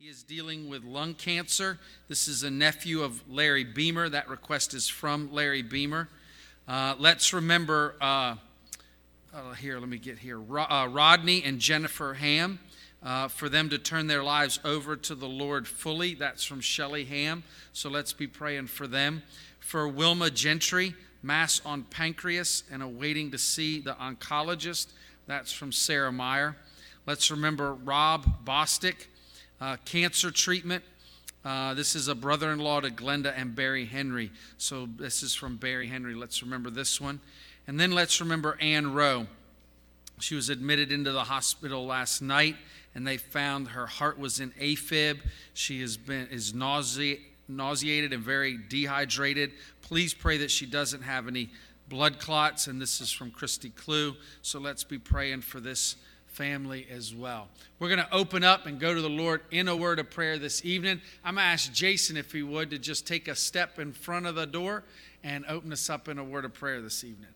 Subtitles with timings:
[0.00, 1.76] He is dealing with lung cancer.
[2.06, 4.08] This is a nephew of Larry Beamer.
[4.08, 6.08] That request is from Larry Beamer.
[6.68, 8.36] Uh, let's remember uh,
[9.34, 12.60] uh, here, let me get here uh, Rodney and Jennifer Ham.
[13.02, 16.14] Uh, for them to turn their lives over to the Lord fully.
[16.14, 17.42] That's from Shelley Ham.
[17.72, 19.24] So let's be praying for them.
[19.58, 20.94] For Wilma Gentry,
[21.24, 24.92] mass on pancreas and awaiting to see the oncologist.
[25.26, 26.56] That's from Sarah Meyer.
[27.04, 29.06] Let's remember Rob Bostick,
[29.60, 30.84] uh, cancer treatment.
[31.44, 34.30] Uh, this is a brother in law to Glenda and Barry Henry.
[34.56, 36.14] So this is from Barry Henry.
[36.14, 37.20] Let's remember this one.
[37.66, 39.26] And then let's remember Ann Rowe.
[40.20, 42.56] She was admitted into the hospital last night
[42.94, 45.20] and they found her heart was in AFib.
[45.54, 49.52] She has been is nausea, nauseated and very dehydrated.
[49.82, 51.50] Please pray that she doesn't have any
[51.88, 52.66] blood clots.
[52.66, 54.16] And this is from Christy Clue.
[54.42, 55.96] So let's be praying for this
[56.38, 57.48] family as well.
[57.80, 60.38] We're going to open up and go to the Lord in a word of prayer
[60.38, 61.00] this evening.
[61.24, 64.24] I'm going to ask Jason, if he would, to just take a step in front
[64.24, 64.84] of the door
[65.24, 67.30] and open us up in a word of prayer this evening.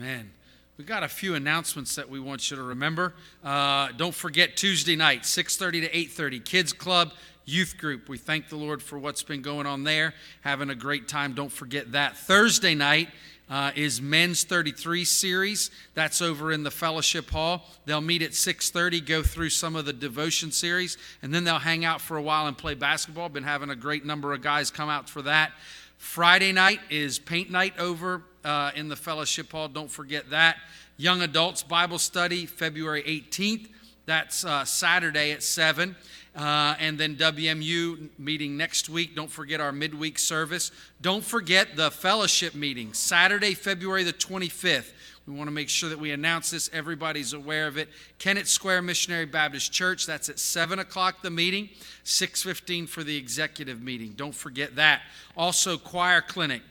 [0.00, 0.30] Amen.
[0.76, 3.14] We got a few announcements that we want you to remember.
[3.42, 7.12] Uh, don't forget Tuesday night, 6:30 to 8:30, Kids Club,
[7.46, 8.08] Youth Group.
[8.08, 10.14] We thank the Lord for what's been going on there.
[10.42, 11.32] Having a great time.
[11.32, 12.16] Don't forget that.
[12.16, 13.08] Thursday night
[13.50, 15.72] uh, is Men's 33 series.
[15.94, 17.66] That's over in the Fellowship Hall.
[17.84, 21.84] They'll meet at 6:30, go through some of the devotion series, and then they'll hang
[21.84, 23.30] out for a while and play basketball.
[23.30, 25.50] Been having a great number of guys come out for that.
[25.96, 29.68] Friday night is paint night over uh, in the fellowship hall.
[29.68, 30.56] Don't forget that.
[30.96, 33.68] Young Adults Bible Study, February 18th.
[34.06, 35.94] That's uh, Saturday at 7.
[36.34, 39.14] Uh, and then WMU meeting next week.
[39.14, 40.70] Don't forget our midweek service.
[41.00, 44.92] Don't forget the fellowship meeting, Saturday, February the 25th.
[45.28, 46.70] We want to make sure that we announce this.
[46.72, 47.90] Everybody's aware of it.
[48.18, 50.06] Kennett Square Missionary Baptist Church.
[50.06, 51.20] That's at seven o'clock.
[51.20, 51.68] The meeting,
[52.02, 54.14] six fifteen for the executive meeting.
[54.16, 55.02] Don't forget that.
[55.36, 56.62] Also, choir clinic.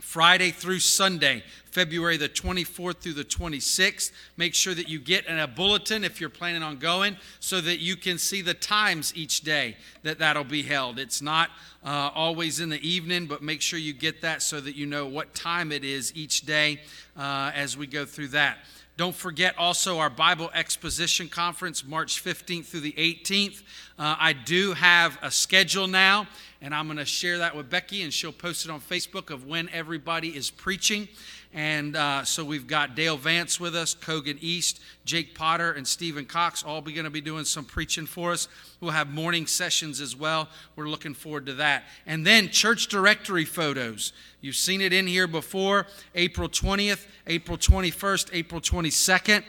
[0.00, 4.10] Friday through Sunday, February the 24th through the 26th.
[4.36, 7.96] Make sure that you get a bulletin if you're planning on going so that you
[7.96, 10.98] can see the times each day that that'll be held.
[10.98, 11.50] It's not
[11.84, 15.06] uh, always in the evening, but make sure you get that so that you know
[15.06, 16.80] what time it is each day
[17.16, 18.58] uh, as we go through that.
[19.00, 23.62] Don't forget also our Bible Exposition Conference, March 15th through the 18th.
[23.98, 26.26] Uh, I do have a schedule now,
[26.60, 29.46] and I'm going to share that with Becky, and she'll post it on Facebook of
[29.46, 31.08] when everybody is preaching.
[31.52, 36.24] And uh, so we've got Dale Vance with us, Cogan East, Jake Potter, and Stephen
[36.24, 38.46] Cox all be going to be doing some preaching for us.
[38.80, 40.48] We'll have morning sessions as well.
[40.76, 41.84] We're looking forward to that.
[42.06, 44.12] And then church directory photos.
[44.40, 49.42] You've seen it in here before April 20th, April 21st, April 22nd.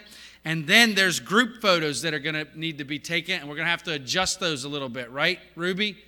[0.44, 3.54] And then there's group photos that are going to need to be taken, and we're
[3.54, 5.98] going to have to adjust those a little bit, right, Ruby?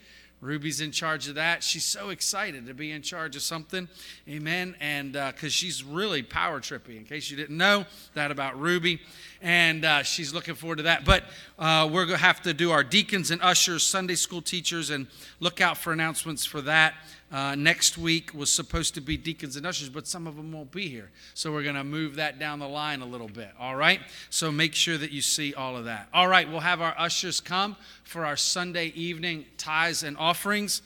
[0.45, 1.63] Ruby's in charge of that.
[1.63, 3.89] She's so excited to be in charge of something.
[4.29, 4.77] Amen.
[4.79, 9.01] And because uh, she's really power trippy, in case you didn't know that about Ruby.
[9.41, 11.07] And uh, she's looking forward to that.
[11.07, 11.25] But
[11.59, 15.07] uh, we're going to have to do our deacons and ushers, Sunday school teachers, and
[15.41, 16.95] look out for announcements for that.
[17.35, 20.71] Uh, next week was supposed to be deacons and ushers, but some of them won't
[20.71, 21.11] be here.
[21.35, 23.51] So we're going to move that down the line a little bit.
[23.59, 24.01] All right?
[24.31, 26.09] So make sure that you see all of that.
[26.15, 27.75] All right, we'll have our ushers come
[28.05, 30.83] for our Sunday evening tithes and offerings.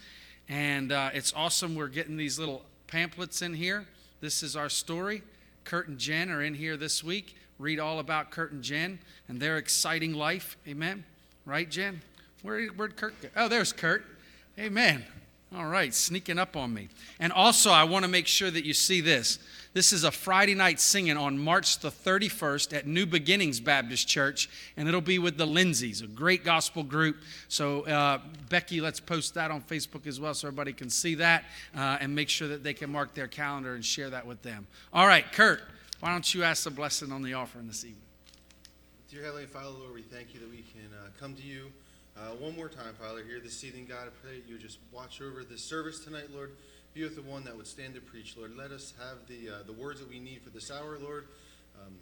[0.48, 1.74] And uh, it's awesome.
[1.74, 3.84] We're getting these little pamphlets in here.
[4.22, 5.20] This is our story.
[5.64, 7.36] Kurt and Jen are in here this week.
[7.58, 10.56] Read all about Kurt and Jen and their exciting life.
[10.66, 11.04] Amen.
[11.44, 12.00] Right, Jen?
[12.40, 13.28] Where, where'd Kurt go?
[13.36, 14.06] Oh, there's Kurt.
[14.58, 15.04] Amen.
[15.56, 16.88] All right, sneaking up on me.
[17.18, 19.38] And also, I want to make sure that you see this.
[19.72, 24.50] This is a Friday night singing on March the 31st at New Beginnings Baptist Church,
[24.76, 27.16] and it'll be with the Lindsays, a great gospel group.
[27.48, 28.18] So, uh,
[28.50, 32.14] Becky, let's post that on Facebook as well so everybody can see that uh, and
[32.14, 34.66] make sure that they can mark their calendar and share that with them.
[34.92, 35.62] All right, Kurt,
[36.00, 38.02] why don't you ask the blessing on the offering this evening?
[39.10, 41.72] Dear Heavenly Father, Lord, we thank you that we can uh, come to you
[42.18, 45.44] uh, one more time, Father, here this evening, God, I pray you just watch over
[45.44, 46.50] this service tonight, Lord.
[46.92, 48.56] Be with the one that would stand to preach, Lord.
[48.56, 51.28] Let us have the, uh, the words that we need for this hour, Lord.
[51.80, 51.94] Um,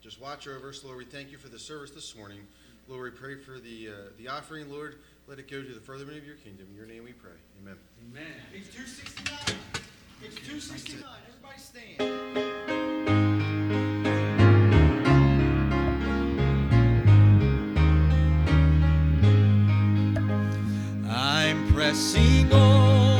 [0.00, 0.96] just watch over us, Lord.
[0.96, 2.40] We thank you for the service this morning.
[2.88, 4.96] Lord, we pray for the, uh, the offering, Lord.
[5.26, 6.66] Let it go to the furtherment of your kingdom.
[6.70, 7.36] In your name we pray.
[7.60, 7.76] Amen.
[8.10, 8.24] Amen.
[8.54, 9.58] It's 269.
[10.22, 11.04] It's 269.
[11.28, 12.73] Everybody stand.
[21.92, 23.13] The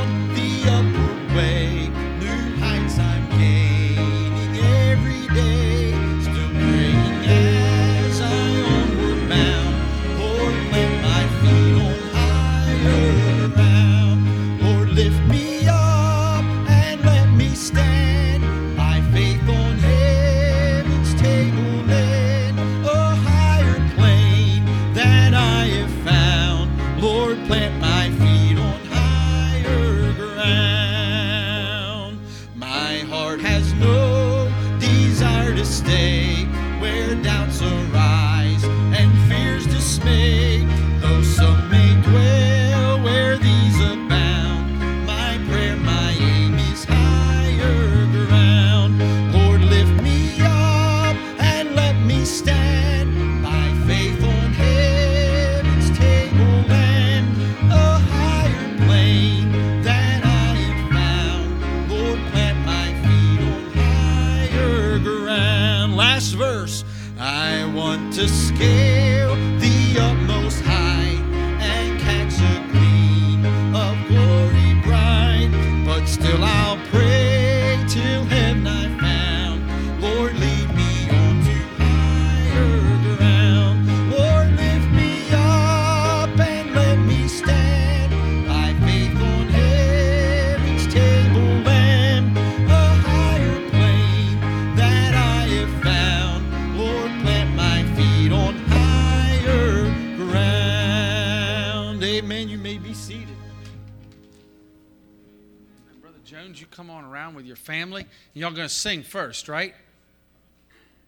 [108.54, 109.74] going to sing first, right?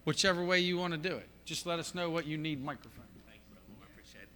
[0.05, 1.27] Whichever way you want to do it.
[1.45, 3.05] Just let us know what you need microphone.
[3.27, 4.29] Thank you, I appreciate it.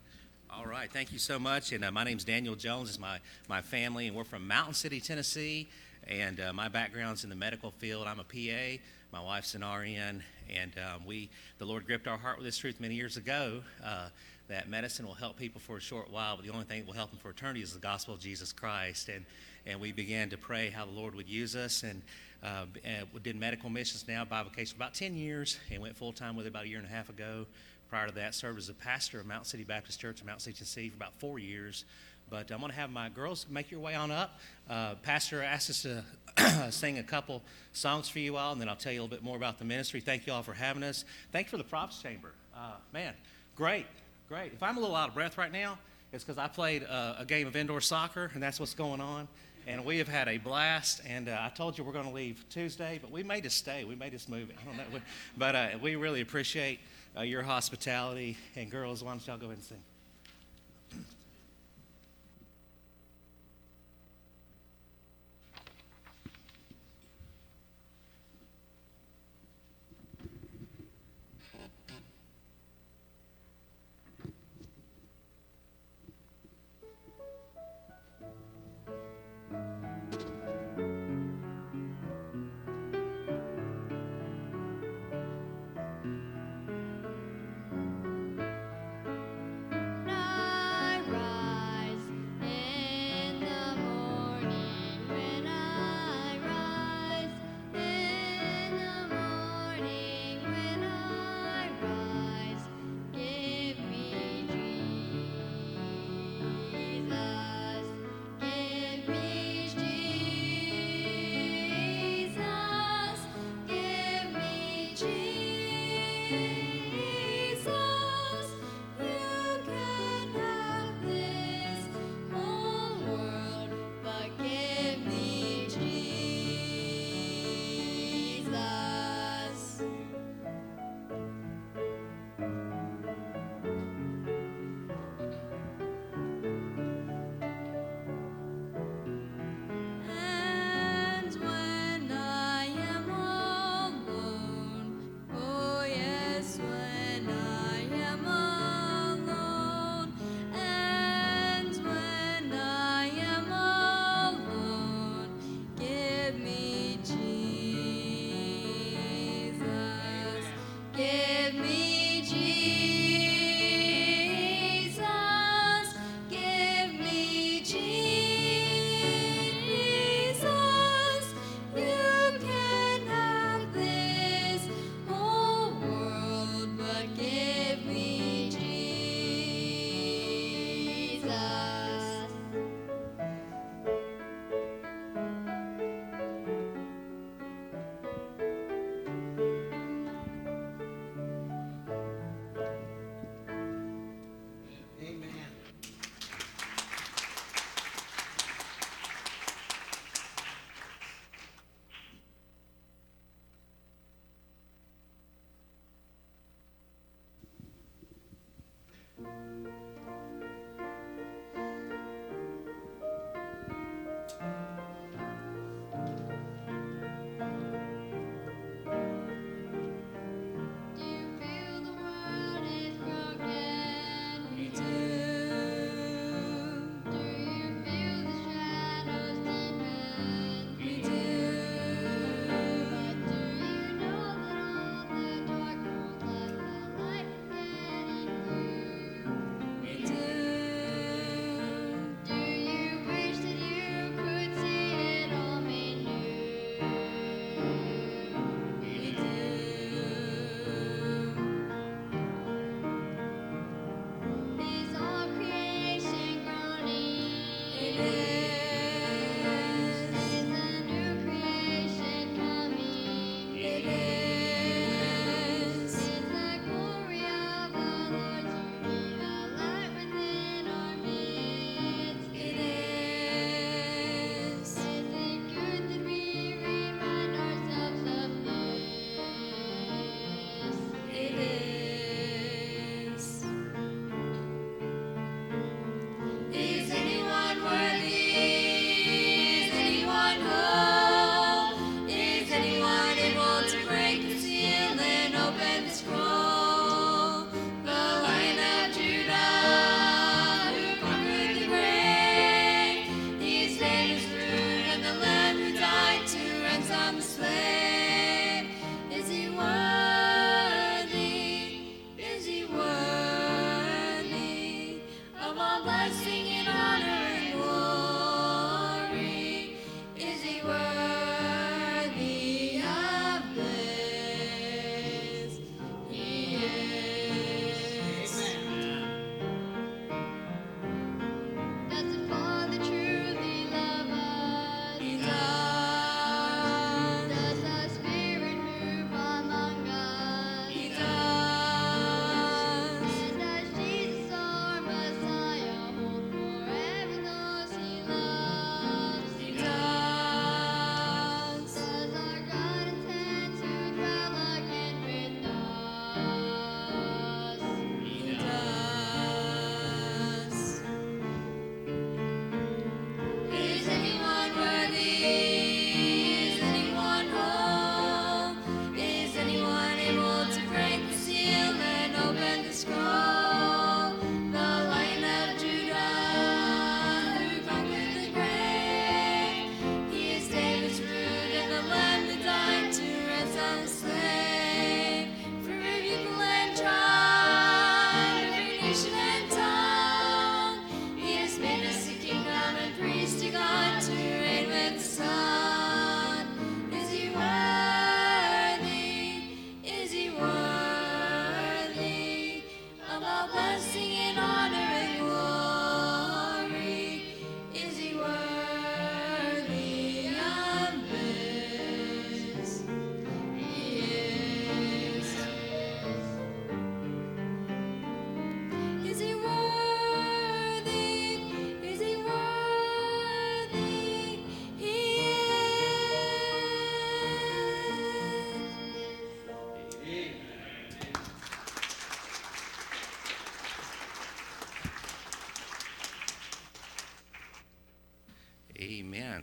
[0.50, 1.72] All right, thank you so much.
[1.72, 2.90] And uh, my name's Daniel Jones.
[2.90, 5.70] Is my my family, and we're from Mountain City, Tennessee.
[6.08, 8.08] And uh, my background's in the medical field.
[8.08, 8.82] I'm a PA.
[9.12, 12.80] My wife's an RN, and um, we the Lord gripped our heart with this truth
[12.80, 13.62] many years ago.
[13.84, 14.08] Uh,
[14.48, 16.94] that medicine will help people for a short while, but the only thing that will
[16.94, 19.10] help them for eternity is the gospel of Jesus Christ.
[19.10, 19.26] And
[19.66, 21.84] and we began to pray how the Lord would use us.
[21.84, 22.02] And,
[22.44, 22.66] uh,
[23.14, 26.50] we did medical missions now, bivocation, about 10 years, and went full time with it
[26.50, 27.46] about a year and a half ago.
[27.90, 30.58] Prior to that, served as a pastor of Mountain City Baptist Church in Mountain City,
[30.58, 31.86] Tennessee for about four years.
[32.30, 34.40] But I'm going to have my girls make your way on up.
[34.70, 37.44] Uh, Pastor asked us to sing a couple
[37.74, 39.66] songs for you all, and then I'll tell you a little bit more about the
[39.66, 40.00] ministry.
[40.00, 41.04] Thank you all for having us.
[41.34, 42.32] Thank you for the prophet's chamber.
[42.56, 43.14] Uh, man,
[43.56, 43.86] great,
[44.30, 44.54] great.
[44.54, 45.78] If I'm a little out of breath right now,
[46.14, 49.28] it's because I played uh, a game of indoor soccer, and that's what's going on.
[49.68, 51.02] And we have had a blast.
[51.08, 53.84] And uh, I told you we're going to leave Tuesday, but we may just stay.
[53.84, 54.50] We may just move.
[54.50, 55.00] I don't know.
[55.38, 56.80] But uh, we really appreciate
[57.18, 58.38] uh, your hospitality.
[58.56, 59.84] And girls, why don't y'all go ahead and sing?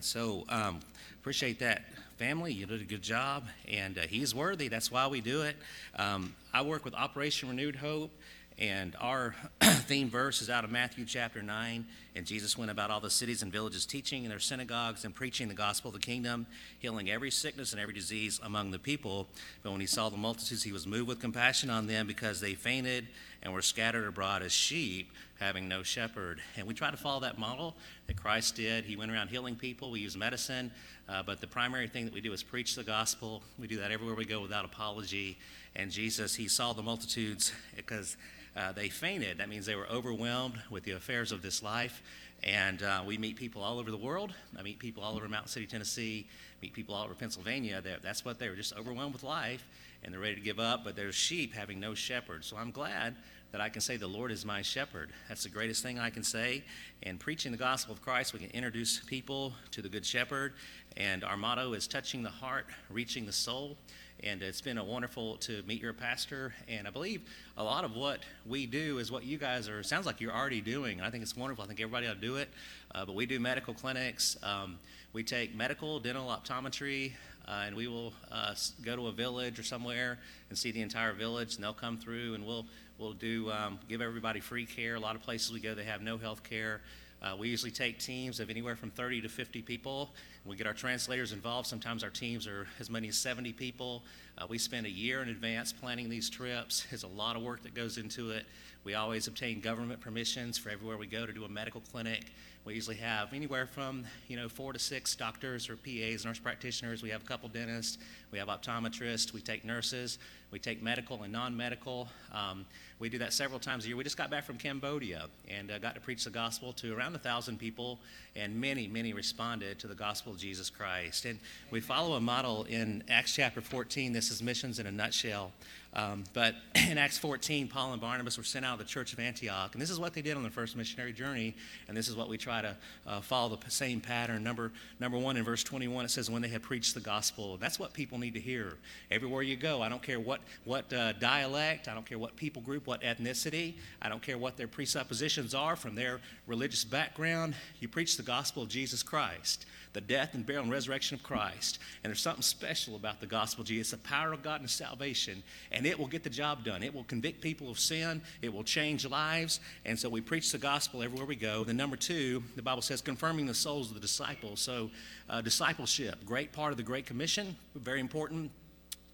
[0.01, 0.81] So um,
[1.21, 1.85] appreciate that,
[2.19, 2.53] family.
[2.53, 4.69] You did a good job, and uh, He's worthy.
[4.69, 5.57] That's why we do it.
[5.97, 8.11] Um, I work with Operation Renewed Hope,
[8.59, 11.87] and our theme verse is out of Matthew chapter 9.
[12.17, 15.47] And Jesus went about all the cities and villages, teaching in their synagogues and preaching
[15.47, 16.47] the gospel of the kingdom,
[16.81, 19.29] healing every sickness and every disease among the people.
[19.63, 22.55] But when he saw the multitudes, he was moved with compassion on them because they
[22.55, 23.07] fainted
[23.45, 26.41] and were scattered abroad as sheep, having no shepherd.
[26.57, 27.77] And we try to follow that model
[28.09, 28.85] that Christ did.
[28.85, 29.93] He went around healing people.
[29.93, 30.73] We use medicine,
[31.09, 33.45] uh, but the primary thing that we do is preach the gospel.
[33.57, 35.39] We do that everywhere we go without apology.
[35.77, 38.17] And Jesus, he saw the multitudes because
[38.57, 39.39] uh, they fainted.
[39.39, 42.03] That means they were overwhelmed with the affairs of this life.
[42.43, 44.33] And uh, we meet people all over the world.
[44.57, 46.27] I meet people all over Mountain City, Tennessee,
[46.63, 47.81] meet people all over Pennsylvania.
[47.83, 49.65] They're, that's what they were just overwhelmed with life
[50.03, 52.45] and they're ready to give up, but there's sheep having no shepherd.
[52.45, 53.17] So I'm glad
[53.51, 55.11] that I can say the Lord is my shepherd.
[55.29, 56.63] That's the greatest thing I can say.
[57.03, 60.53] And preaching the gospel of Christ, we can introduce people to the good shepherd.
[60.97, 63.77] And our motto is touching the heart, reaching the soul.
[64.25, 66.53] And it's been a wonderful to meet your pastor.
[66.67, 67.23] And I believe
[67.57, 70.61] a lot of what we do is what you guys are, sounds like you're already
[70.61, 70.99] doing.
[70.99, 71.63] And I think it's wonderful.
[71.63, 72.49] I think everybody ought to do it.
[72.95, 74.37] Uh, but we do medical clinics.
[74.43, 74.79] Um,
[75.13, 77.13] we take medical, dental, optometry,
[77.47, 80.19] uh, and we will uh, go to a village or somewhere
[80.51, 82.67] and see the entire village, and they'll come through, and we'll
[82.99, 84.97] we'll do um, give everybody free care.
[84.97, 86.83] A lot of places we go, they have no health care.
[87.21, 90.11] Uh, we usually take teams of anywhere from 30 to 50 people.
[90.45, 91.67] We get our translators involved.
[91.67, 94.05] Sometimes our teams are as many as 70 people.
[94.37, 96.87] Uh, we spend a year in advance planning these trips.
[96.91, 98.47] There's a lot of work that goes into it.
[98.85, 102.27] We always obtain government permissions for everywhere we go to do a medical clinic.
[102.65, 107.03] We usually have anywhere from you know four to six doctors or PAs, nurse practitioners.
[107.03, 107.99] We have a couple dentists.
[108.31, 109.33] We have optometrists.
[109.33, 110.19] We take nurses.
[110.51, 112.09] We take medical and non-medical.
[112.33, 112.65] Um,
[112.99, 113.97] we do that several times a year.
[113.97, 117.15] We just got back from Cambodia and uh, got to preach the gospel to around
[117.15, 118.01] a thousand people,
[118.35, 121.27] and many, many responded to the gospel of Jesus Christ.
[121.27, 121.39] And
[121.71, 124.13] we follow a model in Acts chapter 14.
[124.13, 125.53] This is missions in a nutshell.
[125.95, 126.55] Um, but
[126.89, 129.75] in Acts 14, Paul and Barnabas were sent out of the church of Antioch.
[129.75, 131.55] And this is what they did on their first missionary journey.
[131.89, 134.43] And this is what we try to uh, follow the same pattern.
[134.43, 137.57] Number, number one, in verse 21, it says, When they had preached the gospel.
[137.57, 138.75] That's what people need to hear.
[139.11, 142.63] Everywhere you go, I don't care what, what uh, dialect, I don't care what people
[142.63, 147.55] group, what ethnicity, I don't care what their presuppositions are from their religious background.
[147.81, 151.79] You preach the gospel of Jesus Christ the death and burial and resurrection of Christ.
[152.03, 155.43] And there's something special about the gospel Jesus, the power of God and salvation,
[155.73, 156.83] and it will get the job done.
[156.83, 159.61] It will convict people of sin, it will change lives.
[159.85, 161.65] And so we preach the gospel everywhere we go.
[161.65, 164.61] Then, number two, the Bible says, confirming the souls of the disciples.
[164.61, 164.91] So,
[165.29, 168.51] uh, discipleship, great part of the Great Commission, very important.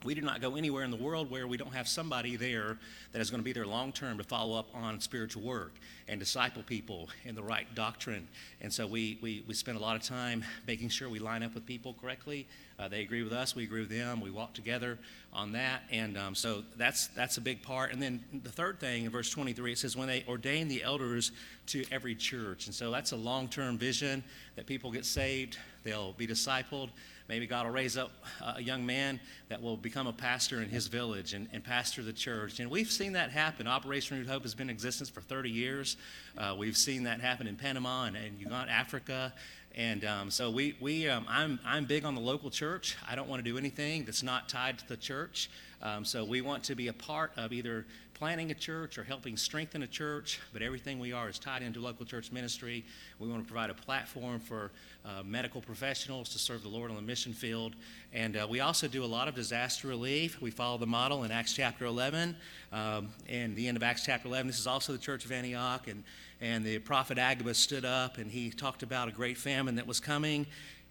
[0.04, 2.76] We do not go anywhere in the world where we don't have somebody there
[3.12, 5.72] that is going to be there long term to follow up on spiritual work
[6.08, 8.28] and disciple people in the right doctrine.
[8.60, 11.54] And so we, we, we spend a lot of time making sure we line up
[11.54, 12.46] with people correctly.
[12.78, 14.98] Uh, they agree with us, we agree with them, we walk together
[15.32, 15.82] on that.
[15.90, 17.92] And um, so that's, that's a big part.
[17.92, 21.32] And then the third thing in verse 23, it says, when they ordain the elders
[21.68, 22.66] to every church.
[22.66, 24.22] And so that's a long term vision
[24.56, 26.90] that people get saved, they'll be discipled
[27.28, 28.10] Maybe God will raise up
[28.42, 32.12] a young man that will become a pastor in his village and, and pastor the
[32.12, 32.60] church.
[32.60, 33.66] And we've seen that happen.
[33.66, 35.96] Operation Renewed Hope has been in existence for 30 years.
[36.36, 39.32] Uh, we've seen that happen in Panama and, and Uganda, Africa.
[39.74, 42.94] And um, so we, we um, I'm, I'm big on the local church.
[43.08, 45.48] I don't want to do anything that's not tied to the church.
[45.82, 49.36] Um, so we want to be a part of either planning a church or helping
[49.36, 52.84] strengthen a church, but everything we are is tied into local church ministry.
[53.18, 54.70] We want to provide a platform for
[55.04, 57.74] uh, medical professionals to serve the Lord on the mission field.
[58.12, 60.40] And uh, we also do a lot of disaster relief.
[60.40, 62.36] We follow the model in Acts chapter 11.
[62.72, 65.88] Um, and the end of Acts chapter 11, this is also the church of Antioch.
[65.88, 66.04] And,
[66.40, 69.98] and the prophet Agabus stood up and he talked about a great famine that was
[69.98, 70.46] coming.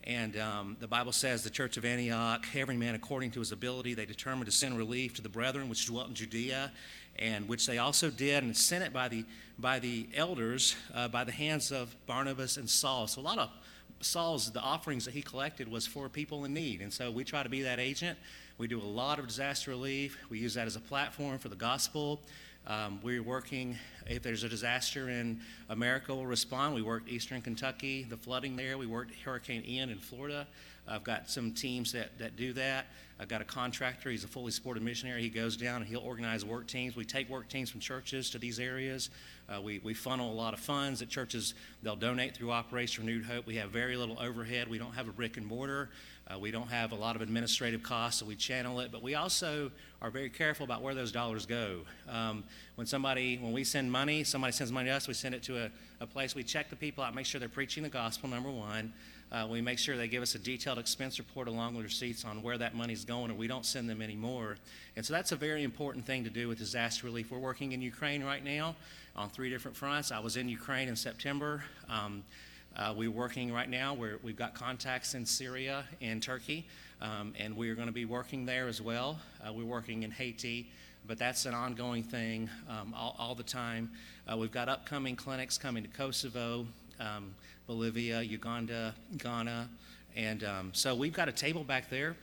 [0.06, 3.94] And um, the Bible says the church of Antioch, every man according to his ability,
[3.94, 6.72] they determined to send relief to the brethren which dwelt in Judea
[7.20, 9.24] and which they also did and sent it by the,
[9.58, 13.08] by the elders uh, by the hands of Barnabas and Saul.
[13.08, 13.50] So a lot of
[14.02, 16.82] Saul's, the offerings that he collected was for people in need.
[16.82, 18.18] And so we try to be that agent.
[18.58, 20.18] We do a lot of disaster relief.
[20.30, 22.20] We use that as a platform for the gospel.
[22.66, 26.74] Um, we're working, if there's a disaster in America, we'll respond.
[26.74, 28.78] We worked Eastern Kentucky, the flooding there.
[28.78, 30.48] We worked Hurricane Ian in Florida.
[30.88, 32.88] I've got some teams that, that do that.
[33.20, 34.10] I've got a contractor.
[34.10, 35.22] He's a fully supported missionary.
[35.22, 36.96] He goes down and he'll organize work teams.
[36.96, 39.10] We take work teams from churches to these areas.
[39.48, 43.24] Uh, we, we funnel a lot of funds that churches, they'll donate through Operation Renewed
[43.24, 43.46] Hope.
[43.46, 44.68] We have very little overhead.
[44.68, 45.90] We don't have a brick and mortar.
[46.28, 48.92] Uh, we don't have a lot of administrative costs, so we channel it.
[48.92, 51.82] But we also are very careful about where those dollars go.
[52.10, 52.44] Um,
[52.76, 55.66] when somebody, when we send money, somebody sends money to us, we send it to
[55.66, 56.34] a, a place.
[56.36, 58.94] We check the people out, make sure they're preaching the gospel, number one.
[59.34, 62.44] Uh, we make sure they give us a detailed expense report along with receipts on
[62.44, 64.58] where that money's going, or we don't send them any more.
[64.96, 67.32] And so that's a very important thing to do with disaster relief.
[67.32, 68.76] We're working in Ukraine right now
[69.16, 70.12] on three different fronts.
[70.12, 71.64] I was in Ukraine in September.
[71.90, 72.24] Um,
[72.76, 73.96] uh, we're working right now.
[73.96, 76.68] We're, we've got contacts in Syria and Turkey,
[77.02, 79.20] um, and we're going to be working there as well.
[79.44, 80.70] Uh, we're working in Haiti,
[81.08, 83.92] but that's an ongoing thing um, all, all, the time.
[84.32, 86.66] Uh, we've got upcoming clinics coming to Kosovo,
[87.00, 87.36] um,
[87.68, 89.70] Bolivia, Uganda, Ghana.
[90.16, 92.16] And um, so we've got a table back there.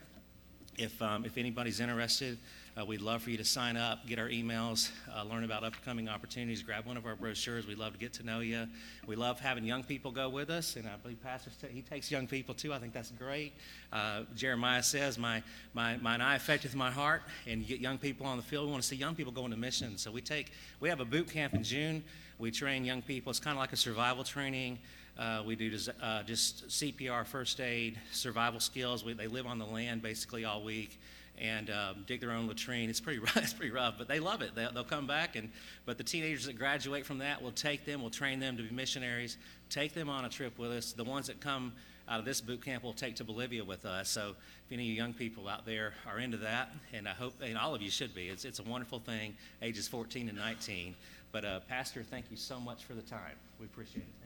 [0.76, 2.38] If, um, if anybody's interested,
[2.78, 6.08] uh, we'd love for you to sign up, get our emails, uh, learn about upcoming
[6.08, 7.66] opportunities, grab one of our brochures.
[7.66, 8.66] We'd love to get to know you.
[9.06, 12.26] We love having young people go with us, and I believe Pastor he takes young
[12.26, 12.72] people too.
[12.72, 13.54] I think that's great.
[13.92, 15.42] Uh, Jeremiah says, my,
[15.74, 18.66] my, "Mine eye affecteth my heart," and you get young people on the field.
[18.66, 20.00] We want to see young people going to missions.
[20.00, 22.04] So we take we have a boot camp in June.
[22.38, 23.30] We train young people.
[23.30, 24.78] It's kind of like a survival training.
[25.20, 25.70] Uh, we do
[26.02, 29.04] uh, just CPR, first aid, survival skills.
[29.04, 30.98] We, they live on the land basically all week
[31.38, 32.88] and um, dig their own latrine.
[32.88, 33.36] It's pretty rough.
[33.36, 34.54] It's pretty rough, but they love it.
[34.54, 35.50] They, will come back, and
[35.84, 38.00] but the teenagers that graduate from that, we'll take them.
[38.00, 39.36] We'll train them to be missionaries.
[39.68, 40.92] Take them on a trip with us.
[40.92, 41.74] The ones that come
[42.08, 44.08] out of this boot camp, we'll take to Bolivia with us.
[44.08, 47.34] So if any of you young people out there are into that, and I hope,
[47.42, 48.28] and all of you should be.
[48.28, 49.34] It's it's a wonderful thing.
[49.60, 50.94] Ages 14 and 19.
[51.30, 53.36] But uh, Pastor, thank you so much for the time.
[53.60, 54.19] We appreciate it.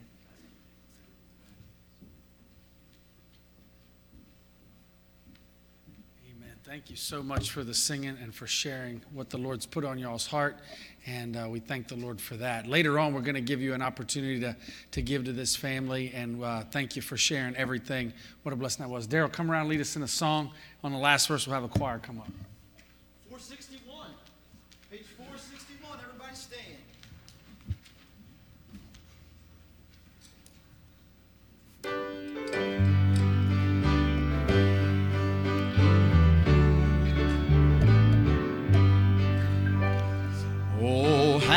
[6.66, 9.98] Thank you so much for the singing and for sharing what the Lord's put on
[9.98, 10.56] y'all's heart.
[11.04, 12.66] And uh, we thank the Lord for that.
[12.66, 14.56] Later on, we're going to give you an opportunity to,
[14.92, 16.10] to give to this family.
[16.14, 18.14] And uh, thank you for sharing everything.
[18.44, 19.06] What a blessing that was.
[19.06, 20.52] Daryl, come around lead us in a song.
[20.82, 22.30] On the last verse, we'll have a choir come up.
[23.28, 23.73] 461.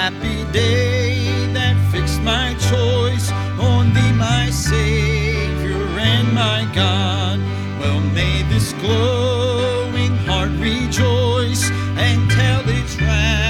[0.10, 7.38] Happy day that fixed my choice on thee, my Savior and my God.
[7.78, 13.46] Well, may this glowing heart rejoice and tell its raptures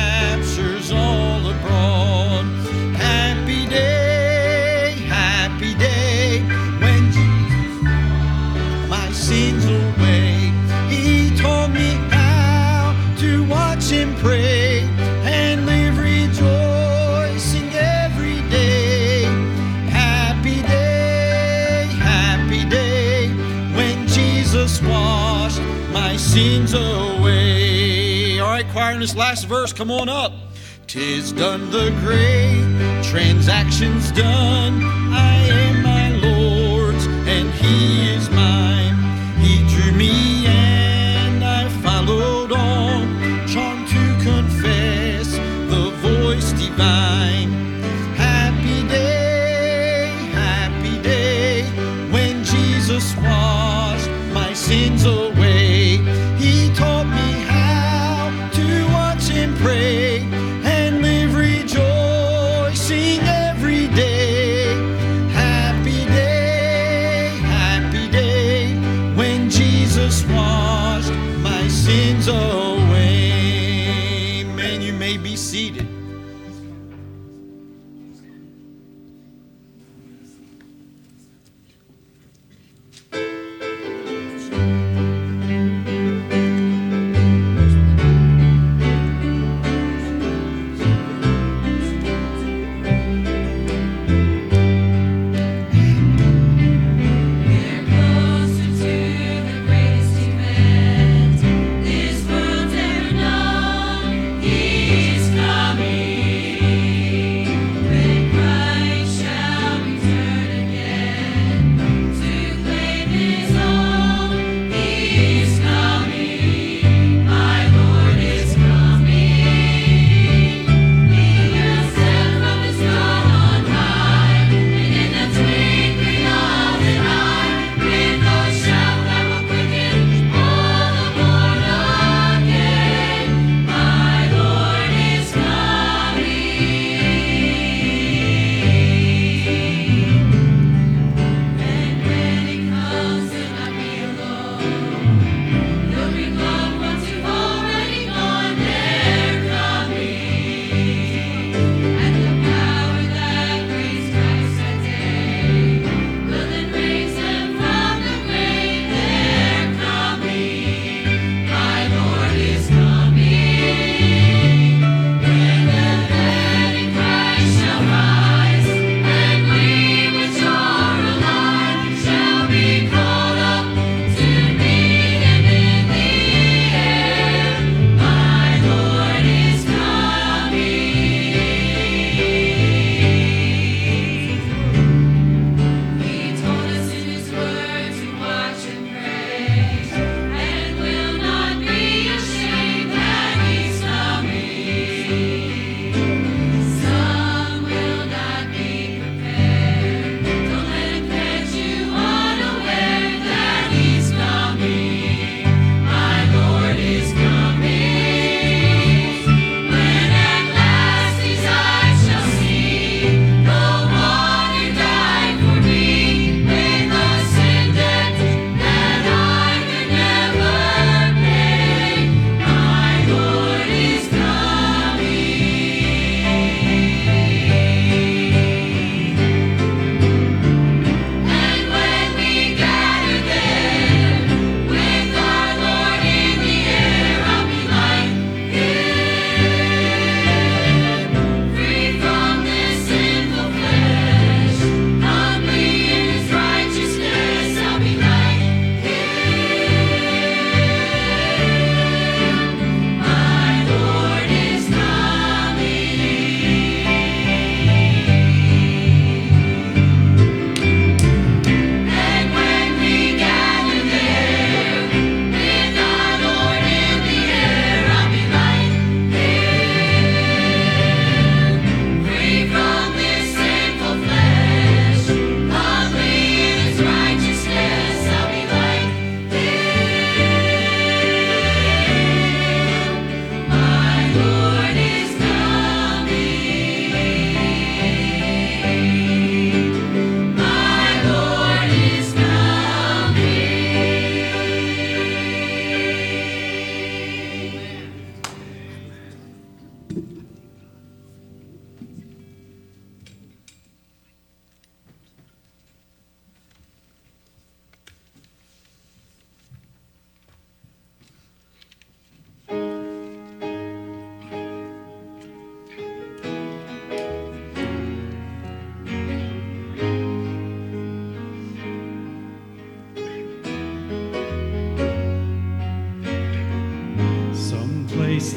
[26.37, 28.39] sins away.
[28.39, 30.31] All right, choir, in this last verse, come on up.
[30.85, 34.83] Tis done the great transactions done.
[35.11, 38.97] I am my Lord's, and He is mine.
[39.39, 45.31] He drew me, and I followed on, charmed to confess
[45.71, 47.36] the voice divine.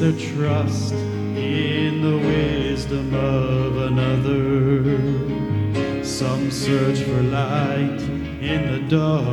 [0.00, 4.96] Their trust in the wisdom of another.
[6.02, 8.00] Some search for light
[8.40, 9.26] in the dark.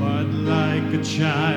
[0.00, 1.49] But like a child,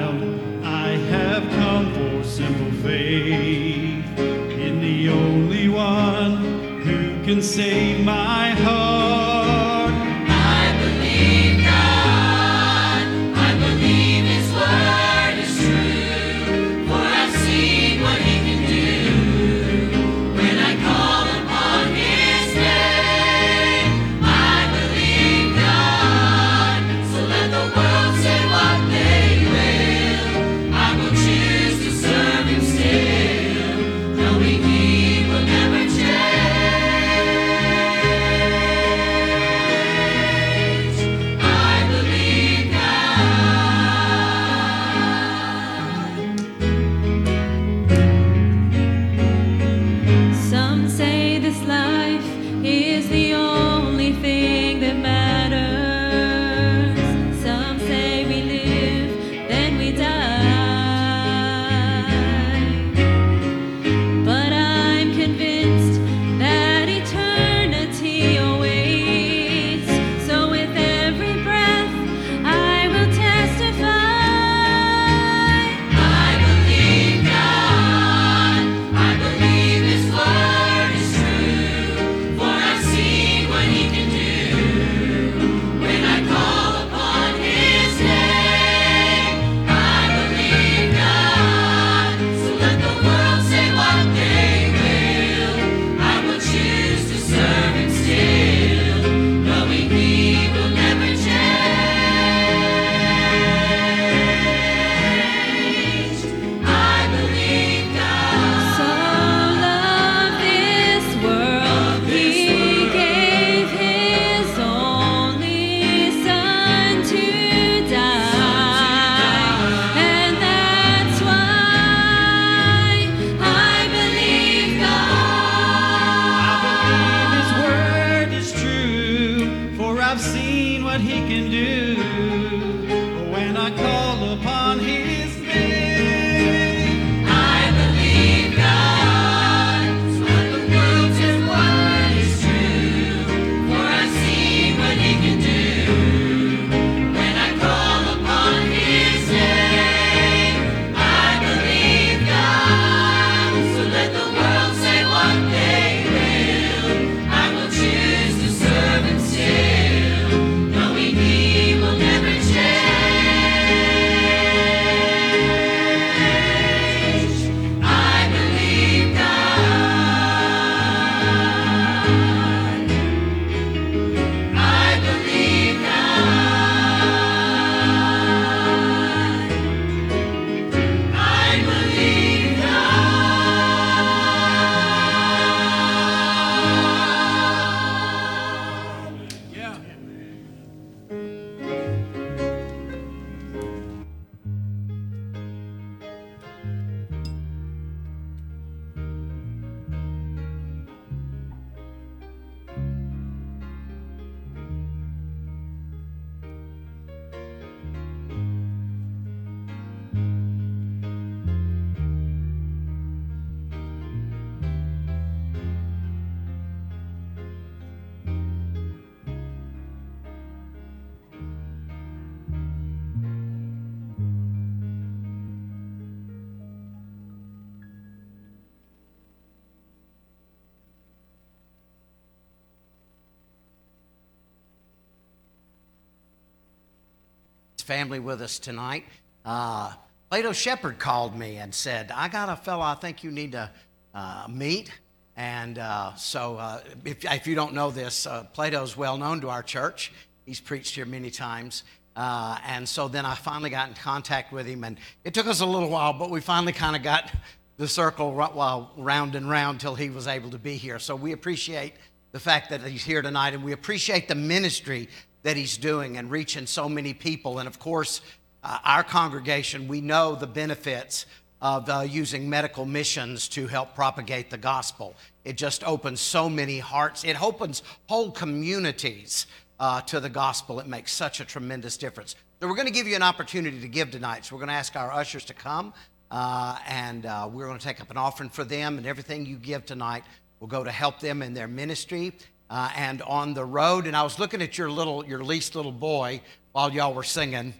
[237.83, 239.05] family with us tonight.
[239.45, 239.93] Uh,
[240.29, 243.69] Plato Shepherd called me and said, I got a fellow I think you need to
[244.15, 244.91] uh, meet.
[245.35, 249.49] And uh, so, uh, if, if you don't know this, uh, Plato's well known to
[249.49, 250.11] our church.
[250.45, 251.83] He's preached here many times.
[252.15, 255.61] Uh, and so then I finally got in contact with him, and it took us
[255.61, 257.31] a little while, but we finally kind of got
[257.77, 260.99] the circle round and round till he was able to be here.
[260.99, 261.93] So we appreciate
[262.31, 265.09] the fact that he's here tonight, and we appreciate the ministry
[265.43, 267.59] that he's doing and reaching so many people.
[267.59, 268.21] And of course,
[268.63, 271.25] uh, our congregation, we know the benefits
[271.61, 275.15] of uh, using medical missions to help propagate the gospel.
[275.45, 279.47] It just opens so many hearts, it opens whole communities
[279.79, 280.79] uh, to the gospel.
[280.79, 282.35] It makes such a tremendous difference.
[282.59, 284.45] So we're going to give you an opportunity to give tonight.
[284.45, 285.93] So we're going to ask our ushers to come,
[286.31, 289.57] uh, and uh, we're going to take up an offering for them, and everything you
[289.57, 290.23] give tonight
[290.59, 292.33] will go to help them in their ministry
[292.69, 294.07] uh, and on the road.
[294.07, 297.73] And I was looking at your little, your least little boy while y'all were singing,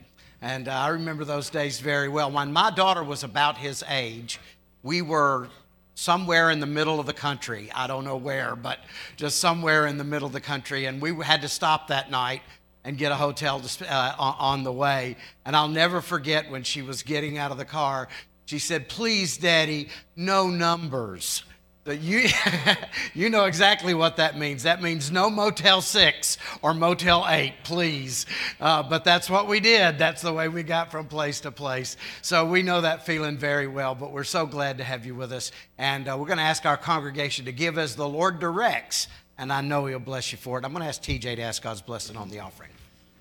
[0.44, 2.30] and uh, I remember those days very well.
[2.30, 4.38] When my daughter was about his age,
[4.82, 5.48] we were
[5.94, 7.70] somewhere in the middle of the country.
[7.74, 8.80] I don't know where, but
[9.16, 10.84] just somewhere in the middle of the country.
[10.84, 12.42] And we had to stop that night
[12.84, 15.16] and get a hotel to, uh, on on the way.
[15.46, 18.08] And I'll never forget when she was getting out of the car,
[18.44, 21.44] she said, Please, Daddy, no numbers.
[21.84, 22.28] But you,
[23.14, 24.62] you know exactly what that means.
[24.62, 28.24] That means no Motel 6 or Motel 8, please.
[28.58, 29.98] Uh, but that's what we did.
[29.98, 31.98] That's the way we got from place to place.
[32.22, 35.30] So we know that feeling very well, but we're so glad to have you with
[35.30, 35.52] us.
[35.76, 39.52] And uh, we're going to ask our congregation to give as the Lord directs, and
[39.52, 40.64] I know He'll bless you for it.
[40.64, 42.70] I'm going to ask TJ to ask God's blessing on the offering.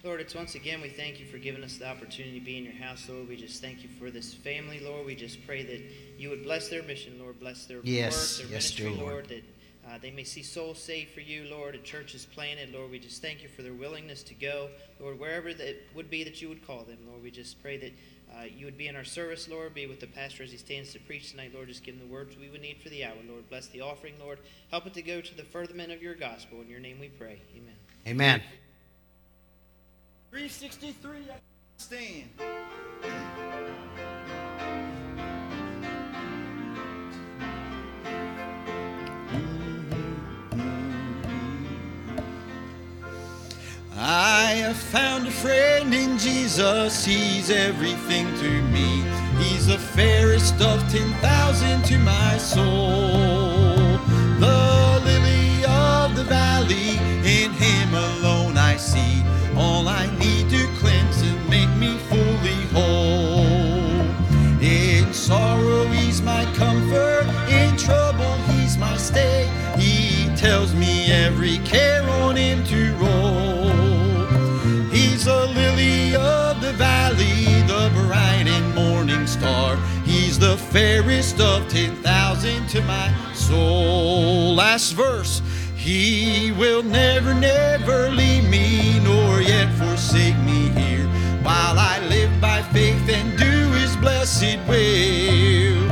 [0.03, 2.65] Lord, it's once again we thank you for giving us the opportunity to be in
[2.65, 3.29] your house, Lord.
[3.29, 5.05] We just thank you for this family, Lord.
[5.05, 5.81] We just pray that
[6.17, 7.39] you would bless their mission, Lord.
[7.39, 9.13] Bless their Yes, work, their yes, ministry, Lord.
[9.13, 9.27] Lord.
[9.29, 9.43] That
[9.89, 11.75] uh, they may see souls saved for you, Lord.
[11.75, 12.91] And churches planted, Lord.
[12.91, 14.67] We just thank you for their willingness to go,
[14.99, 17.23] Lord, wherever that would be that you would call them, Lord.
[17.23, 17.93] We just pray that
[18.37, 19.73] uh, you would be in our service, Lord.
[19.73, 21.69] Be with the pastor as he stands to preach tonight, Lord.
[21.69, 23.49] Just give him the words we would need for the hour, Lord.
[23.49, 24.39] Bless the offering, Lord.
[24.69, 26.59] Help it to go to the furtherment of your gospel.
[26.59, 27.39] In your name we pray.
[27.55, 27.75] Amen.
[28.05, 28.41] Amen.
[30.33, 31.27] 363,
[31.77, 32.23] stand.
[43.95, 49.03] I have found a friend in Jesus, he's everything to me.
[49.37, 53.99] He's the fairest of 10,000 to my soul.
[54.39, 59.21] The lily of the valley, in him alone I see
[59.63, 64.03] all I need to cleanse and make me fully whole.
[64.61, 69.49] In sorrow, he's my comfort, in trouble, he's my stay.
[69.77, 73.71] He tells me every care on him to roll.
[74.91, 79.77] He's a lily of the valley, the bright and morning star.
[80.05, 84.55] He's the fairest of 10,000 to my soul.
[84.55, 85.41] Last verse.
[85.83, 91.07] He will never, never leave me, nor yet forsake me here,
[91.43, 95.91] while I live by faith and do his blessed will.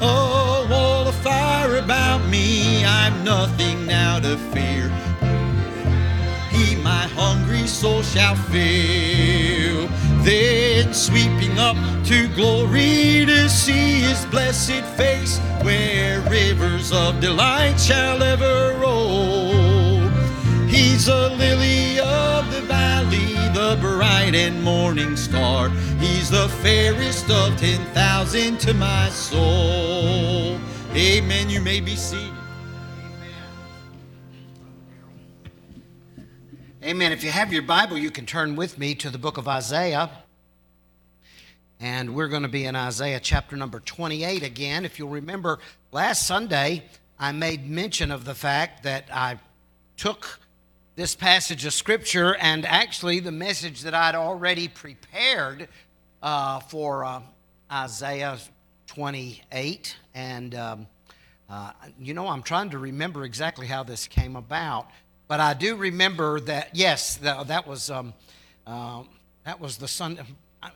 [0.00, 4.92] Oh, wall of fire about me, I'm nothing now to fear
[6.52, 9.81] he my hungry soul shall fill.
[10.24, 18.22] Then sweeping up to glory to see his blessed face, where rivers of delight shall
[18.22, 19.52] ever roll.
[20.68, 25.70] He's a lily of the valley, the bright and morning star.
[25.98, 30.58] He's the fairest of ten thousand to my soul.
[30.94, 31.50] Amen.
[31.50, 32.41] You may be seated.
[36.92, 37.10] Amen.
[37.10, 40.10] If you have your Bible, you can turn with me to the book of Isaiah.
[41.80, 44.84] And we're going to be in Isaiah chapter number 28 again.
[44.84, 45.58] If you'll remember,
[45.90, 46.84] last Sunday,
[47.18, 49.38] I made mention of the fact that I
[49.96, 50.38] took
[50.94, 55.68] this passage of Scripture and actually the message that I'd already prepared
[56.22, 57.22] uh, for uh,
[57.72, 58.38] Isaiah
[58.88, 59.96] 28.
[60.12, 60.86] And, um,
[61.48, 64.90] uh, you know, I'm trying to remember exactly how this came about.
[65.32, 68.12] But I do remember that, yes, that, that was, um,
[68.66, 69.08] um,
[69.46, 70.24] that was the Sunday.
[70.62, 70.70] I,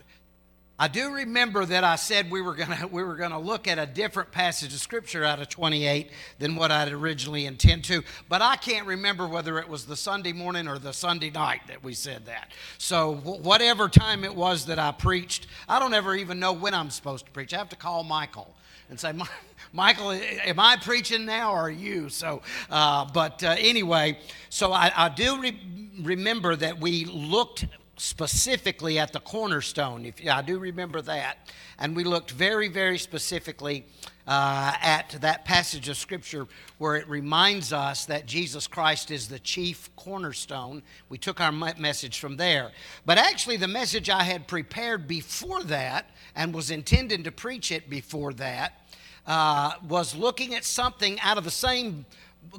[0.78, 3.84] I do remember that I said we were gonna we were gonna look at a
[3.84, 8.56] different passage of scripture out of 28 than what I'd originally intend to, but I
[8.56, 12.24] can't remember whether it was the Sunday morning or the Sunday night that we said
[12.24, 12.50] that.
[12.78, 16.88] So whatever time it was that I preached, I don't ever even know when I'm
[16.88, 17.52] supposed to preach.
[17.52, 18.54] I have to call Michael
[18.88, 19.26] and say, "Mi-
[19.72, 22.08] Michael, am I preaching now or are you?
[22.08, 28.98] So, uh, but uh, anyway, so I, I do re- remember that we looked specifically
[28.98, 30.04] at the cornerstone.
[30.04, 31.38] If I do remember that,
[31.78, 33.86] and we looked very, very specifically
[34.26, 36.46] uh, at that passage of scripture
[36.78, 40.82] where it reminds us that Jesus Christ is the chief cornerstone.
[41.08, 42.72] We took our message from there,
[43.04, 47.88] but actually, the message I had prepared before that and was intending to preach it
[47.88, 48.85] before that
[49.26, 52.06] uh, was looking at something out of the same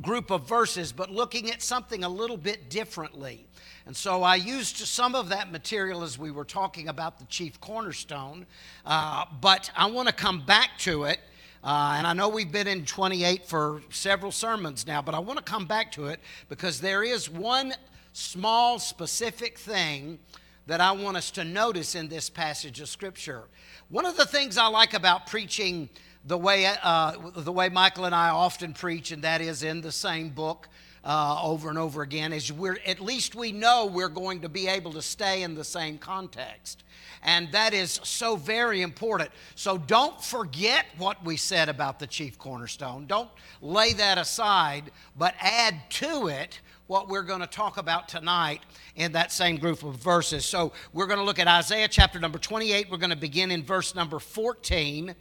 [0.02, 3.48] group of verses, but looking at something a little bit differently.
[3.86, 7.60] And so I used some of that material as we were talking about the chief
[7.62, 8.46] cornerstone,
[8.86, 11.20] uh, but I want to come back to it.
[11.64, 15.38] Uh, and I know we've been in 28 for several sermons now, but I want
[15.38, 17.74] to come back to it because there is one
[18.14, 20.20] small, specific thing
[20.68, 23.44] that I want us to notice in this passage of Scripture.
[23.90, 25.90] One of the things I like about preaching
[26.26, 29.92] the way, uh, the way Michael and I often preach, and that is in the
[29.92, 30.68] same book
[31.04, 34.68] uh, over and over again, is we're, at least we know we're going to be
[34.68, 36.84] able to stay in the same context.
[37.24, 39.32] And that is so very important.
[39.56, 43.06] So don't forget what we said about the chief cornerstone.
[43.08, 43.30] Don't
[43.62, 48.62] lay that aside, but add to it what we're going to talk about tonight
[48.96, 50.46] in that same group of verses.
[50.46, 52.90] So we're going to look at Isaiah chapter number 28.
[52.90, 55.14] We're going to begin in verse number 14.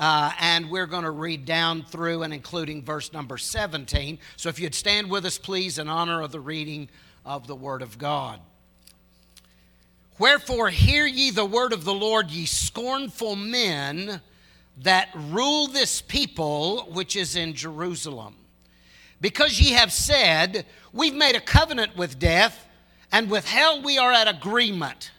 [0.00, 4.18] Uh, and we're going to read down through and including verse number 17.
[4.36, 6.88] So if you'd stand with us, please, in honor of the reading
[7.26, 8.40] of the Word of God.
[10.18, 14.20] Wherefore, hear ye the word of the Lord, ye scornful men
[14.82, 18.36] that rule this people which is in Jerusalem.
[19.20, 22.66] Because ye have said, We've made a covenant with death,
[23.12, 25.10] and with hell we are at agreement.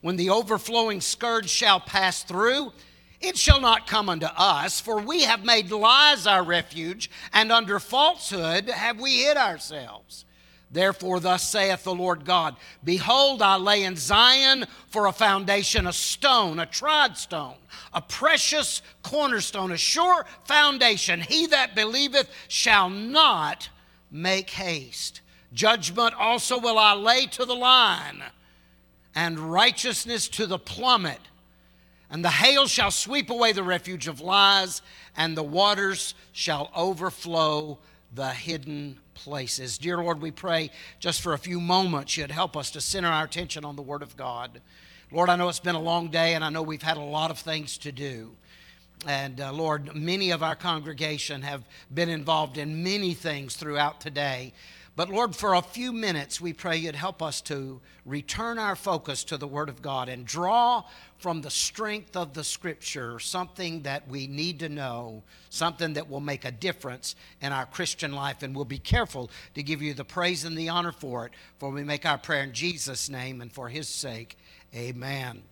[0.00, 2.72] When the overflowing scourge shall pass through,
[3.20, 7.80] it shall not come unto us, for we have made lies our refuge, and under
[7.80, 10.24] falsehood have we hid ourselves.
[10.70, 15.92] Therefore, thus saith the Lord God Behold, I lay in Zion for a foundation a
[15.92, 17.56] stone, a tried stone,
[17.92, 21.20] a precious cornerstone, a sure foundation.
[21.20, 23.68] He that believeth shall not
[24.10, 25.22] make haste.
[25.52, 28.22] Judgment also will I lay to the line,
[29.14, 31.20] and righteousness to the plummet.
[32.10, 34.80] And the hail shall sweep away the refuge of lies,
[35.16, 37.78] and the waters shall overflow
[38.14, 39.76] the hidden places.
[39.76, 43.24] Dear Lord, we pray just for a few moments you'd help us to center our
[43.24, 44.60] attention on the Word of God.
[45.10, 47.30] Lord, I know it's been a long day, and I know we've had a lot
[47.30, 48.32] of things to do.
[49.06, 54.52] And uh, Lord, many of our congregation have been involved in many things throughout today.
[54.98, 59.22] But Lord, for a few minutes, we pray you'd help us to return our focus
[59.22, 60.82] to the Word of God and draw
[61.18, 66.18] from the strength of the Scripture something that we need to know, something that will
[66.18, 68.42] make a difference in our Christian life.
[68.42, 71.70] And we'll be careful to give you the praise and the honor for it, for
[71.70, 74.36] we make our prayer in Jesus' name and for His sake.
[74.74, 75.42] Amen.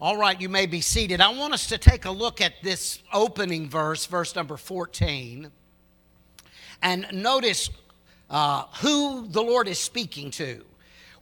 [0.00, 1.20] All right, you may be seated.
[1.20, 5.50] I want us to take a look at this opening verse, verse number 14,
[6.82, 7.68] and notice
[8.30, 10.64] uh, who the Lord is speaking to.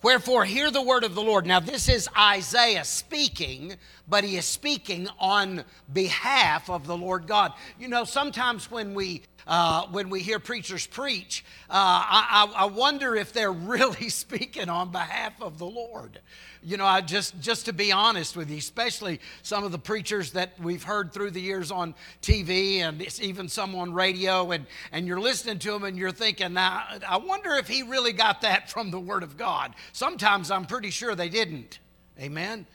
[0.02, 1.46] Wherefore, hear the word of the Lord.
[1.46, 3.76] Now, this is Isaiah speaking,
[4.06, 7.54] but he is speaking on behalf of the Lord God.
[7.80, 13.14] You know, sometimes when we uh, when we hear preachers preach, uh, I, I wonder
[13.14, 16.20] if they're really speaking on behalf of the Lord.
[16.62, 20.32] You know, I just just to be honest with you, especially some of the preachers
[20.32, 25.06] that we've heard through the years on TV and even some on radio, and and
[25.06, 28.70] you're listening to them and you're thinking, now I wonder if he really got that
[28.70, 29.74] from the Word of God.
[29.92, 31.80] Sometimes I'm pretty sure they didn't.
[32.18, 32.66] Amen.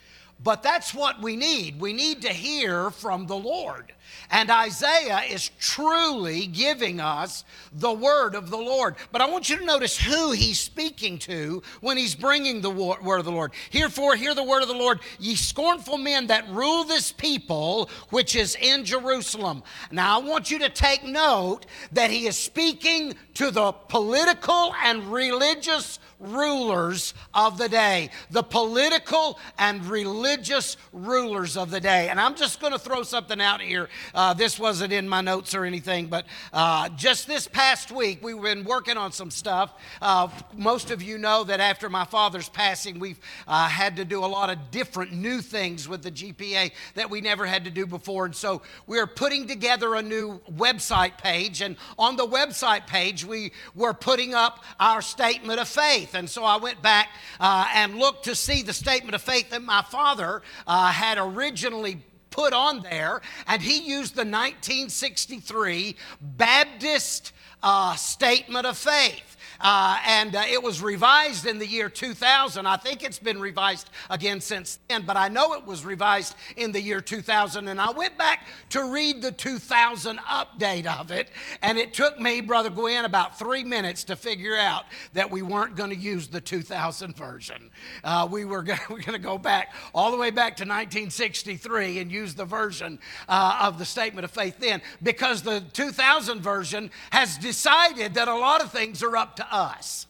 [0.42, 1.82] But that's what we need.
[1.82, 3.92] We need to hear from the Lord.
[4.32, 8.96] And Isaiah is truly giving us the word of the Lord.
[9.12, 13.20] But I want you to notice who he's speaking to when he's bringing the word
[13.20, 13.52] of the Lord.
[13.72, 18.36] Herefore, hear the word of the Lord, ye scornful men that rule this people which
[18.36, 19.64] is in Jerusalem.
[19.92, 25.12] Now, I want you to take note that he is speaking to the political and
[25.12, 32.10] religious rulers of the day, the political and religious rulers of the day.
[32.10, 33.90] And I'm just going to throw something out here.
[34.14, 38.42] Uh, this wasn't in my notes or anything, but uh, just this past week, we've
[38.42, 39.74] been working on some stuff.
[40.02, 44.24] Uh, most of you know that after my father's passing, we've uh, had to do
[44.24, 47.86] a lot of different new things with the GPA that we never had to do
[47.86, 48.26] before.
[48.26, 51.62] And so we're putting together a new website page.
[51.62, 56.16] And on the website page, we were putting up our statement of faith.
[56.16, 59.64] And so I went back uh, and looked to see the statement of faith that
[59.64, 67.96] my father uh, had originally put on there, and he used the 1963 Baptist uh,
[67.96, 69.38] Statement of Faith.
[69.62, 72.66] Uh, and uh, it was revised in the year 2000.
[72.66, 76.72] I think it's been revised again since then, but I know it was revised in
[76.72, 77.68] the year 2000.
[77.68, 81.30] And I went back to read the 2000 update of it,
[81.62, 85.76] and it took me, Brother Gwen, about three minutes to figure out that we weren't
[85.76, 87.70] going to use the 2000 version.
[88.04, 92.34] Uh, we were going to go back all the way back to 1963 and use
[92.34, 98.14] the version uh, of the Statement of Faith then, because the 2000 version has decided
[98.14, 100.08] that a lot of things are up to us.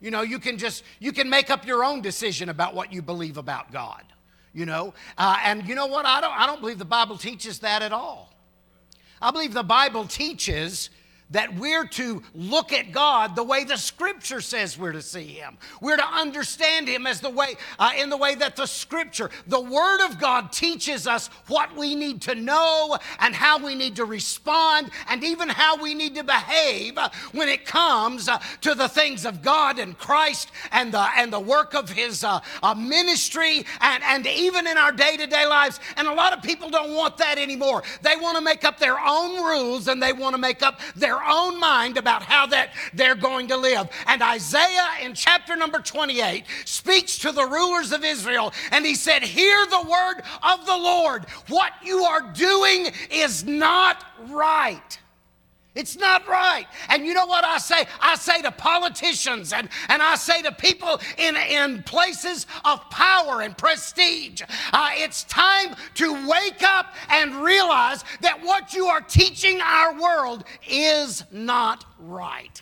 [0.00, 3.02] You know, you can just, you can make up your own decision about what you
[3.02, 4.02] believe about God.
[4.52, 6.04] You know, uh, and you know what?
[6.04, 8.30] I don't, I don't believe the Bible teaches that at all.
[9.20, 10.90] I believe the Bible teaches
[11.32, 15.56] that we're to look at God the way the Scripture says we're to see Him.
[15.80, 19.60] We're to understand Him as the way, uh, in the way that the Scripture, the
[19.60, 24.04] Word of God, teaches us what we need to know and how we need to
[24.04, 28.88] respond, and even how we need to behave uh, when it comes uh, to the
[28.88, 33.64] things of God and Christ and the and the work of His uh, uh, ministry,
[33.80, 35.80] and and even in our day to day lives.
[35.96, 37.82] And a lot of people don't want that anymore.
[38.02, 41.21] They want to make up their own rules and they want to make up their
[41.28, 43.88] own mind about how that they're going to live.
[44.06, 49.22] And Isaiah in chapter number 28 speaks to the rulers of Israel and he said,
[49.22, 51.24] Hear the word of the Lord.
[51.48, 54.98] What you are doing is not right.
[55.74, 56.66] It's not right.
[56.90, 57.86] And you know what I say?
[58.00, 63.40] I say to politicians and, and I say to people in, in places of power
[63.40, 64.42] and prestige,
[64.72, 70.44] uh, it's time to wake up and realize that what you are teaching our world
[70.68, 72.60] is not right.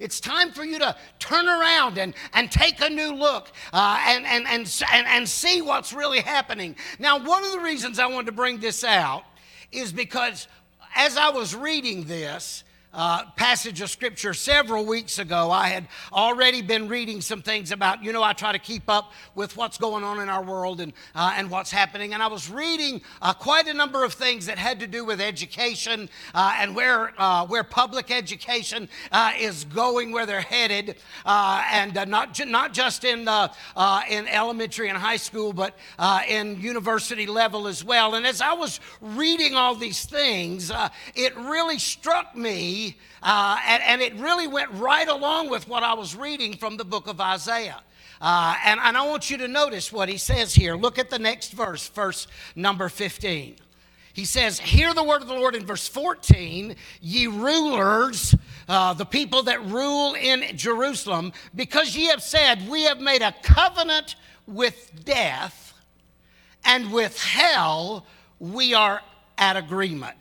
[0.00, 4.26] It's time for you to turn around and, and take a new look uh, and,
[4.26, 6.74] and, and, and, and see what's really happening.
[6.98, 9.22] Now, one of the reasons I wanted to bring this out
[9.70, 10.48] is because
[10.94, 12.64] as I was reading this,
[12.94, 15.50] uh, passage of scripture several weeks ago.
[15.50, 19.12] I had already been reading some things about, you know, I try to keep up
[19.34, 22.14] with what's going on in our world and, uh, and what's happening.
[22.14, 25.20] And I was reading uh, quite a number of things that had to do with
[25.20, 31.94] education uh, and where, uh, where public education uh, is going, where they're headed, and
[32.08, 33.20] not, ju- not just in,
[34.08, 35.76] in elementary and high school, but
[36.28, 38.14] in university level as well.
[38.14, 40.70] And as I was reading all these things,
[41.16, 42.83] it really struck me
[43.22, 46.84] uh, and, and, it really went right along with what I was reading from the
[46.84, 47.80] book of Isaiah.
[48.20, 50.76] Uh, and, and I want you to notice what he says here.
[50.76, 53.56] Look at the next verse, verse number 15.
[54.12, 58.34] He says, Hear the word of the Lord in verse 14, ye rulers,
[58.68, 63.34] uh, the people that rule in Jerusalem, because ye have said, We have made a
[63.42, 64.14] covenant
[64.46, 65.74] with death,
[66.64, 68.06] and with hell
[68.38, 69.00] we are
[69.36, 70.16] at agreement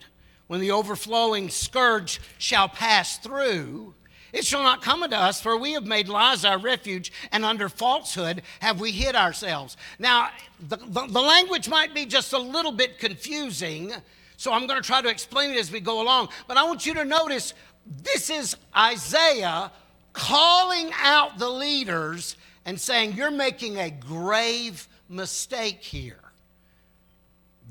[0.48, 3.94] when the overflowing scourge shall pass through,
[4.34, 7.70] it shall not come unto us, for we have made lies our refuge, and under
[7.70, 9.78] falsehood have we hid ourselves.
[10.00, 10.30] Now,
[10.60, 13.94] the, the, the language might be just a little bit confusing,
[14.38, 16.30] so I'm going to try to explain it as we go along.
[16.48, 17.54] But I want you to notice
[17.86, 19.72] this is Isaiah
[20.14, 22.36] calling out the leaders
[22.66, 26.20] and saying, You're making a grave mistake here.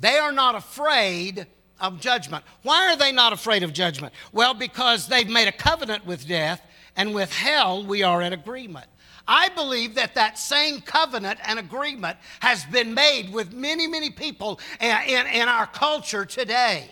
[0.01, 1.47] They are not afraid
[1.83, 2.45] of judgment.
[2.63, 4.15] Why are they not afraid of judgment?
[4.33, 6.63] Well, because they've made a covenant with death,
[6.97, 8.87] and with hell we are in agreement.
[9.27, 14.61] I believe that that same covenant and agreement has been made with many, many people
[14.81, 16.91] in, in, in our culture today.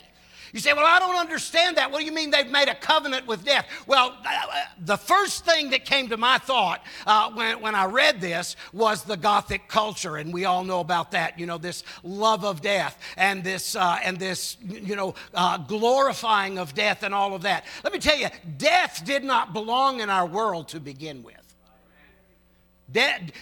[0.53, 1.91] You say, Well, I don't understand that.
[1.91, 3.67] What do you mean they've made a covenant with death?
[3.87, 4.47] Well, uh,
[4.79, 9.05] the first thing that came to my thought uh, when, when I read this was
[9.05, 11.39] the Gothic culture, and we all know about that.
[11.39, 16.59] You know, this love of death and this, uh, and this you know, uh, glorifying
[16.59, 17.65] of death and all of that.
[17.85, 18.29] Let me tell you,
[18.59, 21.40] death did not belong in our world to begin with.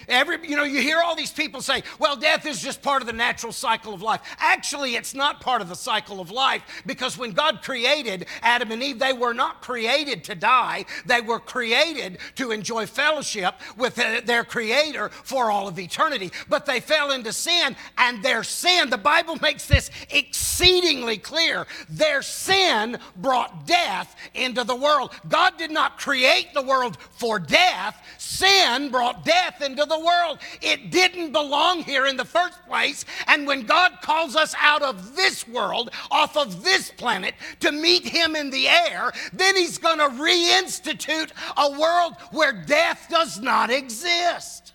[0.09, 3.07] Every, you know, you hear all these people say, well, death is just part of
[3.07, 4.21] the natural cycle of life.
[4.39, 8.83] Actually, it's not part of the cycle of life because when God created Adam and
[8.83, 10.85] Eve, they were not created to die.
[11.07, 16.33] They were created to enjoy fellowship with uh, their Creator for all of eternity.
[16.49, 22.23] But they fell into sin, and their sin, the Bible makes this exceedingly clear, their
[22.23, 25.13] sin brought death into the world.
[25.29, 30.39] God did not create the world for death, sin brought death into the world.
[30.61, 33.05] It didn't belong here in the first place.
[33.27, 38.07] And when God calls us out of this world, off of this planet, to meet
[38.07, 43.71] Him in the air, then He's going to reinstitute a world where death does not
[43.71, 44.75] exist.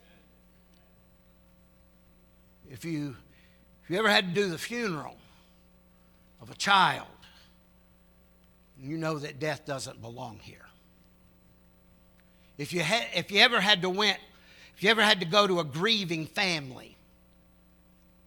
[2.70, 3.16] If you,
[3.84, 5.16] if you ever had to do the funeral
[6.41, 7.08] of a child,
[8.80, 10.62] you know that death doesn't belong here.
[12.58, 14.20] If you, had, if you ever had to went
[14.76, 16.97] if you ever had to go to a grieving family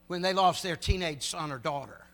[0.07, 2.05] when they lost their teenage son or daughter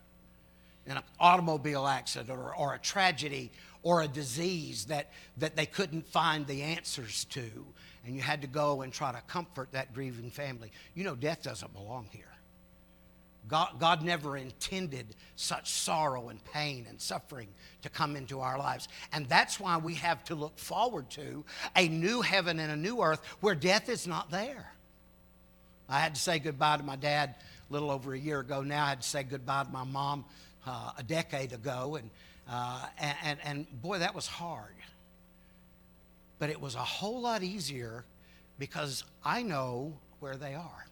[0.87, 3.51] in an automobile accident or, or a tragedy
[3.83, 7.51] or a disease that, that they couldn't find the answers to,
[8.07, 11.43] and you had to go and try to comfort that grieving family, you know death
[11.43, 12.32] doesn't belong here.
[13.49, 17.49] God, God never intended such sorrow and pain and suffering
[17.83, 18.89] to come into our lives.
[19.13, 21.45] And that's why we have to look forward to
[21.77, 24.73] a new heaven and a new earth where death is not there.
[25.89, 27.35] I had to say goodbye to my dad
[27.69, 28.85] a little over a year ago now.
[28.85, 30.25] I had to say goodbye to my mom
[30.67, 31.97] uh, a decade ago.
[31.97, 32.11] And,
[32.49, 34.75] Uh, and, and, and boy, that was hard.
[36.39, 38.05] But it was a whole lot easier
[38.59, 40.87] because I know where they are.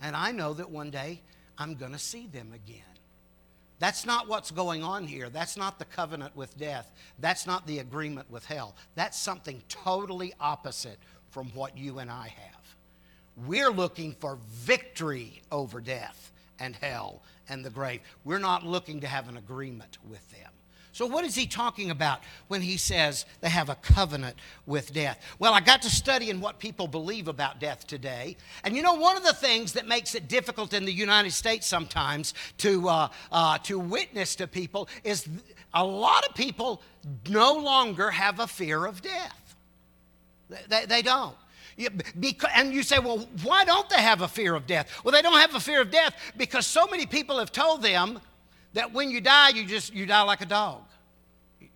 [0.00, 1.20] And I know that one day
[1.56, 2.82] I'm going to see them again.
[3.78, 5.28] That's not what's going on here.
[5.28, 6.90] That's not the covenant with death.
[7.20, 8.74] That's not the agreement with hell.
[8.96, 10.98] That's something totally opposite
[11.30, 12.76] from what you and I have.
[13.46, 18.00] We're looking for victory over death and hell and the grave.
[18.24, 20.50] We're not looking to have an agreement with them.
[20.92, 24.36] So, what is he talking about when he says they have a covenant
[24.66, 25.20] with death?
[25.38, 28.36] Well, I got to studying what people believe about death today.
[28.64, 31.66] And you know, one of the things that makes it difficult in the United States
[31.66, 35.28] sometimes to, uh, uh, to witness to people is
[35.74, 36.82] a lot of people
[37.28, 39.56] no longer have a fear of death.
[40.48, 41.36] They, they, they don't.
[42.54, 45.04] And you say, well, why don't they have a fear of death?
[45.04, 48.20] Well, they don't have a fear of death because so many people have told them
[48.78, 50.84] that when you die, you just you die like a dog.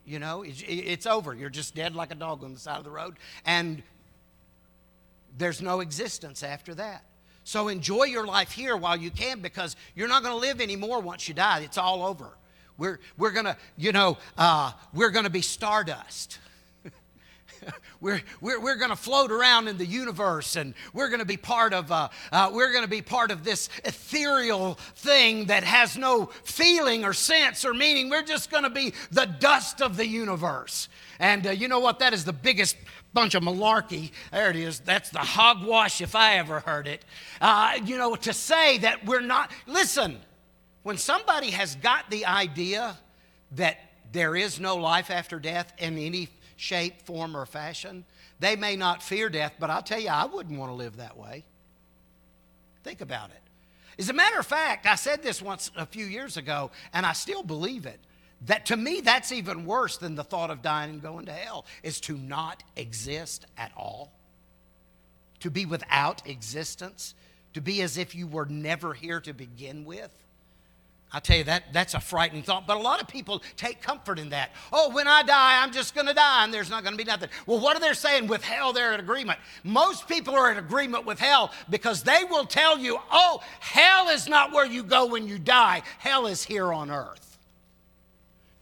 [0.07, 1.35] You know, it's, it's over.
[1.35, 3.83] You're just dead like a dog on the side of the road, and
[5.37, 7.05] there's no existence after that.
[7.43, 11.01] So enjoy your life here while you can because you're not going to live anymore
[11.01, 11.63] once you die.
[11.65, 12.39] It's all over.
[12.79, 16.39] We're, we're going to, you know, uh, we're going to be stardust.
[18.01, 21.37] we're, we're, we're going to float around in the universe and we're going to be
[21.37, 25.97] part of uh, uh, we're going to be part of this ethereal thing that has
[25.97, 28.11] no feeling or sense or meaning.
[28.11, 30.89] We're just going to be the dust of the universe.
[31.19, 31.99] And uh, you know what?
[31.99, 32.77] That is the biggest
[33.13, 34.11] bunch of malarkey.
[34.31, 34.81] There it is.
[34.81, 37.05] That's the hogwash if i ever heard it.
[37.41, 40.19] Uh, you know to say that we're not listen
[40.83, 42.97] when somebody has got the idea
[43.53, 43.79] that
[44.13, 46.29] there is no life after death in any
[46.63, 48.05] shape, form, or fashion,
[48.39, 51.17] they may not fear death, but I'll tell you, I wouldn't want to live that
[51.19, 51.45] way.
[52.85, 53.41] Think about it.
[53.99, 57.15] As a matter of fact, I said this once a few years ago, and I
[57.15, 57.99] still believe it.
[58.47, 61.67] That to me, that's even worse than the thought of dying and going to hell,
[61.83, 64.13] is to not exist at all.
[65.41, 67.15] To be without existence,
[67.55, 70.11] to be as if you were never here to begin with.
[71.13, 72.67] I tell you, that, that's a frightening thought.
[72.67, 74.51] But a lot of people take comfort in that.
[74.73, 77.09] Oh, when I die, I'm just going to die and there's not going to be
[77.09, 77.29] nothing.
[77.47, 78.29] Well, what are they saying?
[78.29, 79.39] With hell, they're in agreement.
[79.63, 84.27] Most people are in agreement with hell because they will tell you, oh, hell is
[84.27, 87.32] not where you go when you die, hell is here on earth.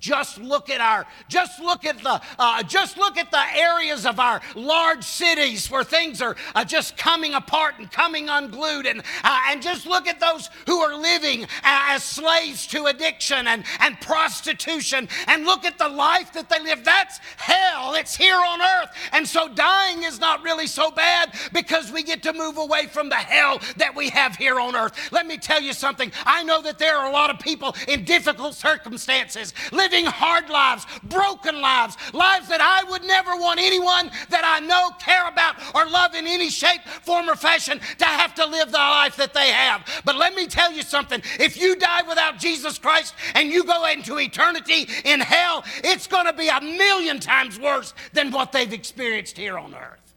[0.00, 4.18] Just look at our, just look at the, uh, just look at the areas of
[4.18, 9.40] our large cities where things are uh, just coming apart and coming unglued, and uh,
[9.48, 14.00] and just look at those who are living uh, as slaves to addiction and and
[14.00, 16.82] prostitution, and look at the life that they live.
[16.82, 17.94] That's hell.
[17.94, 22.22] It's here on earth, and so dying is not really so bad because we get
[22.22, 25.12] to move away from the hell that we have here on earth.
[25.12, 26.10] Let me tell you something.
[26.24, 30.86] I know that there are a lot of people in difficult circumstances living hard lives,
[31.04, 35.86] broken lives, lives that I would never want anyone that I know, care about, or
[35.88, 39.50] love in any shape, form, or fashion to have to live the life that they
[39.50, 39.86] have.
[40.04, 43.86] But let me tell you something if you die without Jesus Christ and you go
[43.86, 48.72] into eternity in hell, it's going to be a million times worse than what they've
[48.72, 50.14] experienced here on earth.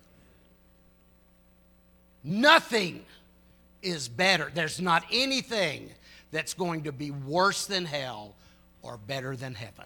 [2.24, 3.04] Nothing
[3.82, 4.50] is better.
[4.54, 5.90] There's not anything
[6.32, 8.36] that's going to be worse than hell
[8.84, 9.86] or better than heaven.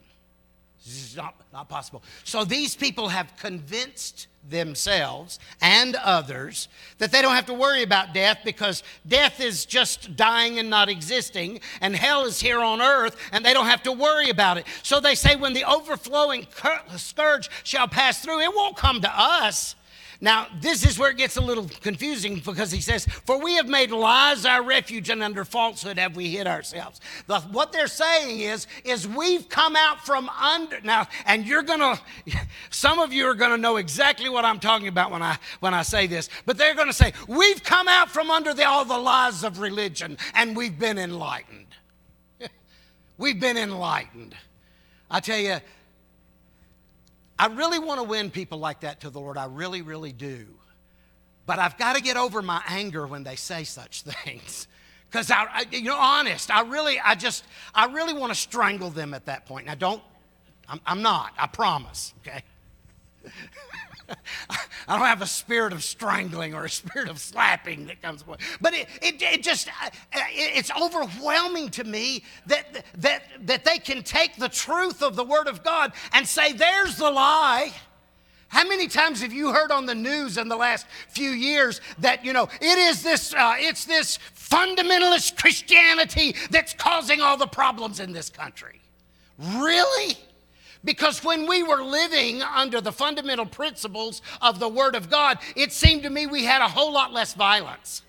[0.86, 2.02] This is not, not possible.
[2.24, 6.70] So these people have convinced themselves and others
[7.00, 10.88] that they don't have to worry about death because death is just dying and not
[10.88, 14.66] existing, and hell is here on earth, and they don't have to worry about it.
[14.84, 16.48] So they say, when the overflowing
[16.96, 19.76] scourge shall pass through, it won't come to us.
[20.20, 23.68] Now, this is where it gets a little confusing because he says, For we have
[23.68, 27.00] made lies our refuge, and under falsehood have we hid ourselves.
[27.28, 30.82] The, what they're saying is, is we've come out from under.
[30.82, 32.02] Now, and you're to,
[32.72, 35.84] some of you are to know exactly what I'm talking about when I, when I
[35.84, 39.44] say this, but they're to say, We've come out from under the, all the lies
[39.44, 41.76] of religion, and we've been enlightened.
[43.20, 44.36] we've been enlightened.
[45.12, 45.60] I tell you,
[47.40, 49.38] I really want to win people like that to the Lord.
[49.38, 50.48] I really, really do.
[51.46, 54.68] But I've got to get over my anger when they say such things.
[55.10, 58.90] Because I, I, you know, honest, I really, I just, I really want to strangle
[58.90, 59.66] them at that point.
[59.66, 60.02] Now, don't,
[60.68, 62.44] I'm, I'm not, I promise, okay?
[64.88, 68.24] I don't have a spirit of strangling or a spirit of slapping that comes
[68.62, 73.80] But it, it, it just, uh, it, it's overwhelming to me that, that, that they
[73.80, 77.74] can take the truth of the Word of God and say, there's the lie.
[78.50, 82.24] How many times have you heard on the news in the last few years that,
[82.24, 88.00] you know, it is this, uh, it's this fundamentalist Christianity that's causing all the problems
[88.00, 88.80] in this country?
[89.38, 90.18] Really?
[90.88, 95.74] Because when we were living under the fundamental principles of the Word of God, it
[95.74, 98.04] seemed to me we had a whole lot less violence.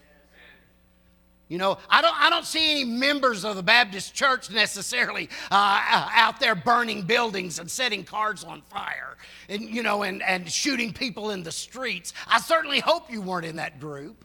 [1.49, 6.09] You know, I don't, I don't see any members of the Baptist church necessarily uh,
[6.15, 9.17] out there burning buildings and setting cars on fire
[9.49, 12.13] and, you know, and, and shooting people in the streets.
[12.29, 14.25] I certainly hope you weren't in that group.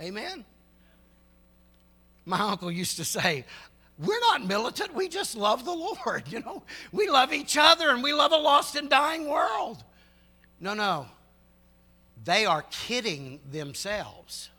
[0.00, 0.44] Amen.
[2.26, 3.44] My uncle used to say,
[3.98, 6.62] we're not militant, we just love the Lord, you know.
[6.92, 9.82] We love each other and we love a lost and dying world.
[10.60, 11.06] No, no.
[12.24, 14.50] They are kidding themselves.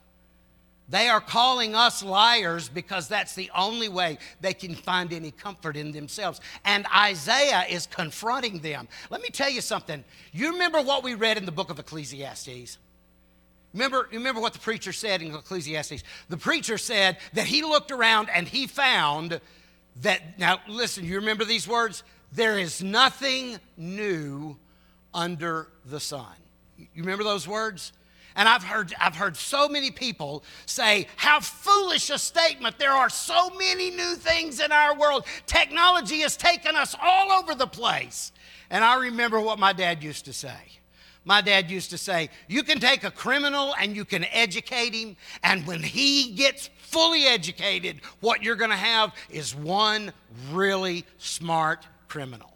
[0.89, 5.75] They are calling us liars because that's the only way they can find any comfort
[5.75, 6.39] in themselves.
[6.63, 8.88] And Isaiah is confronting them.
[9.09, 10.05] Let me tell you something.
[10.31, 12.77] You remember what we read in the book of Ecclesiastes?
[13.74, 16.03] Remember, remember what the preacher said in Ecclesiastes?
[16.30, 19.39] The preacher said that he looked around and he found
[20.01, 22.03] that, now listen, you remember these words?
[22.32, 24.57] There is nothing new
[25.13, 26.34] under the sun.
[26.78, 27.93] You remember those words?
[28.36, 32.78] And I've heard, I've heard so many people say, How foolish a statement.
[32.78, 35.26] There are so many new things in our world.
[35.47, 38.32] Technology has taken us all over the place.
[38.70, 40.76] And I remember what my dad used to say.
[41.28, 45.17] My dad used to say, You can take a criminal and you can educate him,
[45.43, 50.13] and when he gets fully educated, what you're going to have is one
[50.51, 52.53] really smart criminal.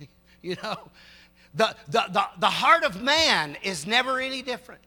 [0.42, 0.76] You know,
[1.54, 4.82] the, the, the, the heart of man is never any different.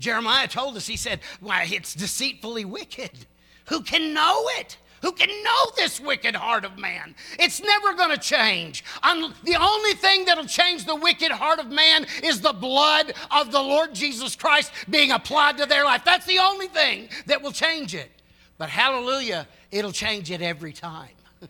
[0.00, 3.26] Jeremiah told us, he said, Why, it's deceitfully wicked.
[3.66, 4.78] Who can know it?
[5.02, 7.14] Who can know this wicked heart of man?
[7.38, 8.84] It's never going to change.
[9.02, 13.52] Un- the only thing that'll change the wicked heart of man is the blood of
[13.52, 16.02] the Lord Jesus Christ being applied to their life.
[16.04, 18.10] That's the only thing that will change it.
[18.58, 21.10] But hallelujah, it'll change it every time.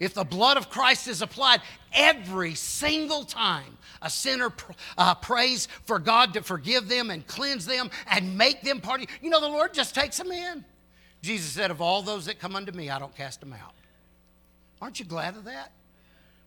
[0.00, 1.60] If the blood of Christ is applied
[1.92, 7.66] every single time a sinner pr- uh, prays for God to forgive them and cleanse
[7.66, 10.64] them and make them part of you know, the Lord just takes them in.
[11.22, 13.74] Jesus said, Of all those that come unto me, I don't cast them out.
[14.80, 15.72] Aren't you glad of that?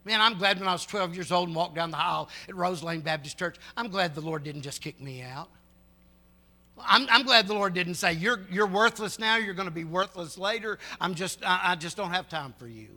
[0.03, 2.55] Man, I'm glad when I was 12 years old and walked down the aisle at
[2.55, 5.49] Rose Lane Baptist Church, I'm glad the Lord didn't just kick me out.
[6.77, 9.85] I'm, I'm glad the Lord didn't say, you're, you're worthless now, you're going to be
[9.85, 10.77] worthless later.
[10.99, 12.89] I'm just, I, I just don't have time for you.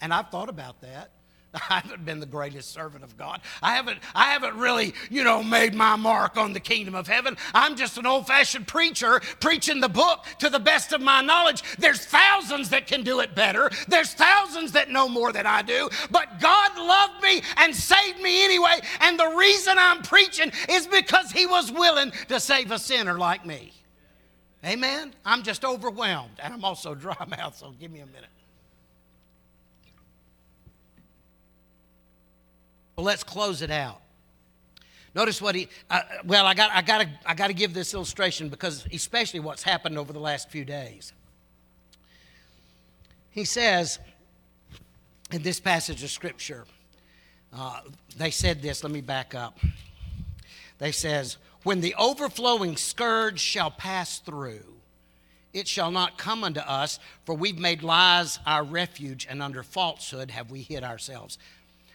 [0.00, 1.10] And I've thought about that.
[1.54, 3.40] I haven't been the greatest servant of God.
[3.62, 7.36] I haven't, I haven't really, you know, made my mark on the kingdom of heaven.
[7.52, 11.62] I'm just an old fashioned preacher preaching the book to the best of my knowledge.
[11.78, 15.88] There's thousands that can do it better, there's thousands that know more than I do.
[16.10, 18.78] But God loved me and saved me anyway.
[19.00, 23.44] And the reason I'm preaching is because He was willing to save a sinner like
[23.44, 23.72] me.
[24.64, 25.14] Amen?
[25.24, 26.38] I'm just overwhelmed.
[26.42, 28.28] And I'm also dry mouth, so give me a minute.
[33.00, 33.98] Well, let's close it out.
[35.14, 37.94] Notice what he, uh, well, I got, I, got to, I got to give this
[37.94, 41.14] illustration because especially what's happened over the last few days.
[43.30, 43.98] He says
[45.32, 46.66] in this passage of Scripture,
[47.54, 47.80] uh,
[48.18, 49.58] they said this, let me back up.
[50.76, 54.74] They says, when the overflowing scourge shall pass through,
[55.54, 60.30] it shall not come unto us, for we've made lies our refuge, and under falsehood
[60.32, 61.38] have we hid ourselves.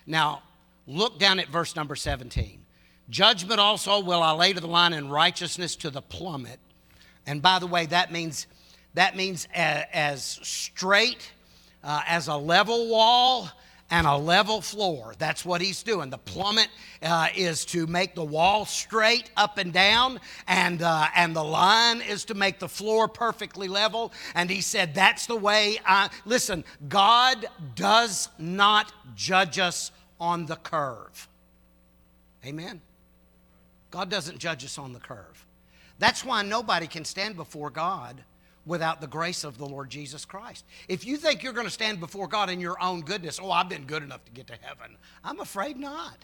[0.08, 0.42] Now,
[0.88, 2.66] look down at verse number 17.
[3.10, 6.60] Judgment also will I lay to the line, and righteousness to the plummet.
[7.28, 8.48] And by the way, that means
[8.96, 11.32] that means a, as straight
[11.84, 13.50] uh, as a level wall
[13.92, 15.14] and a level floor.
[15.20, 16.10] That's what he's doing.
[16.10, 16.70] The plummet
[17.04, 22.02] uh, is to make the wall straight up and down, and, uh, and the line
[22.02, 24.12] is to make the floor perfectly level.
[24.34, 26.10] And he said, That's the way I.
[26.26, 31.28] Listen, God does not judge us on the curve.
[32.46, 32.82] Amen?
[33.92, 35.46] God doesn't judge us on the curve.
[36.00, 38.24] That's why nobody can stand before God
[38.66, 40.66] without the grace of the Lord Jesus Christ.
[40.88, 43.70] If you think you're going to stand before God in your own goodness, oh, I've
[43.70, 46.18] been good enough to get to heaven, I'm afraid not.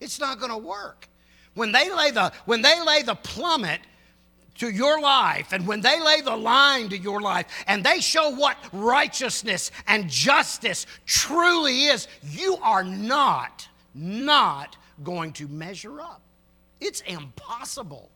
[0.00, 1.08] It's not going to work.
[1.54, 3.80] When they lay the when they lay the plummet
[4.58, 8.30] to your life and when they lay the line to your life and they show
[8.30, 16.20] what righteousness and justice truly is, you are not not going to measure up.
[16.80, 18.10] It's impossible.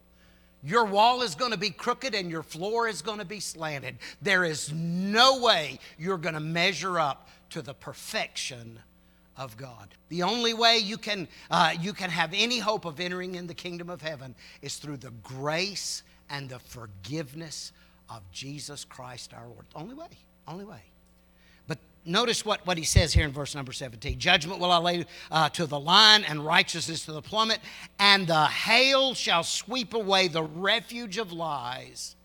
[0.63, 3.97] Your wall is going to be crooked and your floor is going to be slanted.
[4.21, 8.79] There is no way you're going to measure up to the perfection
[9.39, 9.95] of God.
[10.11, 13.55] The only way you can, uh, you can have any hope of entering in the
[13.55, 17.73] kingdom of heaven is through the grace and the forgiveness
[18.09, 19.67] of Jesus Christ our Lord.
[19.75, 20.07] Only way,
[20.49, 20.83] only way.
[21.67, 25.07] But notice what, what he says here in verse number 17 Judgment will I lay
[25.31, 27.61] uh, to the line, and righteousness to the plummet,
[27.99, 32.17] and the hail shall sweep away the refuge of lies,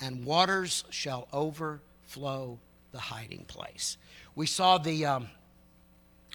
[0.00, 2.58] and waters shall overflow
[2.92, 3.96] the hiding place.
[4.34, 5.28] We saw the, um,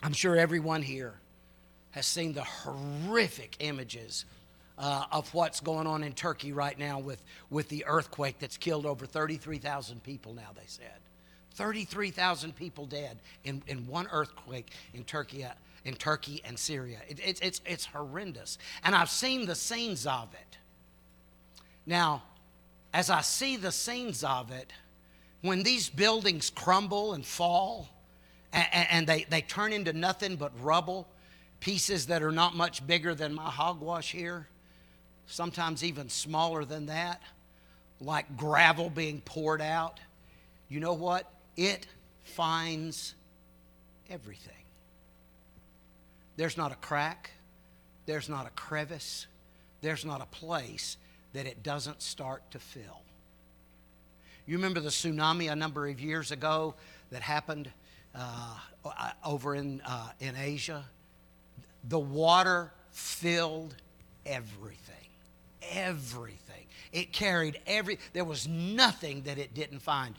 [0.01, 1.13] I'm sure everyone here
[1.91, 4.25] has seen the horrific images
[4.77, 8.85] uh, of what's going on in Turkey right now with, with the earthquake that's killed
[8.85, 10.99] over 33,000 people now, they said.
[11.55, 15.49] 33,000 people dead in, in one earthquake in Turkey, uh,
[15.85, 16.97] in Turkey and Syria.
[17.07, 18.57] It, it's, it's, it's horrendous.
[18.83, 20.57] And I've seen the scenes of it.
[21.85, 22.23] Now,
[22.93, 24.71] as I see the scenes of it,
[25.41, 27.89] when these buildings crumble and fall
[28.51, 31.07] and, and they, they turn into nothing but rubble,
[31.59, 34.47] pieces that are not much bigger than my hogwash here,
[35.27, 37.21] sometimes even smaller than that,
[37.99, 39.99] like gravel being poured out,
[40.69, 41.31] you know what?
[41.55, 41.87] It
[42.23, 43.15] finds
[44.09, 44.53] everything.
[46.35, 47.31] There's not a crack,
[48.05, 49.27] there's not a crevice,
[49.81, 50.97] there's not a place
[51.33, 53.01] that it doesn't start to fill.
[54.45, 56.75] You remember the tsunami a number of years ago
[57.11, 57.71] that happened
[58.13, 58.57] uh,
[59.23, 60.85] over in, uh, in Asia?
[61.87, 63.75] The water filled
[64.25, 65.02] everything.
[65.71, 66.39] Everything.
[66.91, 70.15] It carried every, there was nothing that it didn't find.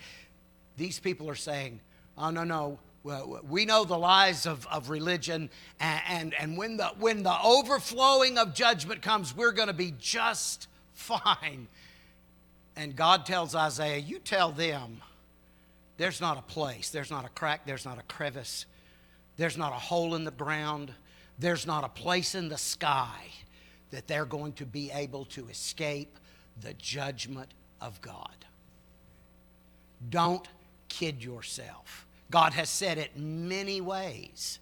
[0.77, 1.81] These people are saying,
[2.19, 2.79] oh, no, no,
[3.49, 8.39] we know the lies of, of religion, and, and, and when, the, when the overflowing
[8.39, 11.69] of judgment comes, we're going to be just fine.
[12.77, 15.01] And God tells Isaiah, You tell them
[15.97, 18.67] there's not a place, there's not a crack, there's not a crevice,
[19.37, 20.93] there's not a hole in the ground,
[21.39, 23.21] there's not a place in the sky
[23.91, 26.19] that they're going to be able to escape
[26.61, 28.35] the judgment of God.
[30.11, 30.47] Don't
[30.89, 32.07] kid yourself.
[32.31, 34.59] God has said it many ways.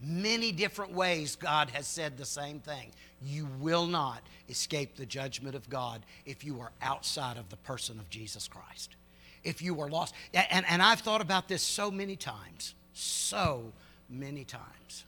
[0.00, 2.92] Many different ways, God has said the same thing.
[3.24, 7.98] You will not escape the judgment of God if you are outside of the person
[7.98, 8.94] of Jesus Christ.
[9.42, 10.14] If you are lost.
[10.32, 13.72] And, and I've thought about this so many times, so
[14.08, 15.04] many times.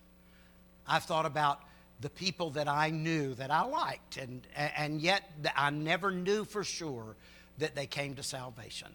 [0.86, 1.60] I've thought about
[2.00, 5.22] the people that I knew that I liked, and, and yet
[5.56, 7.16] I never knew for sure
[7.58, 8.88] that they came to salvation.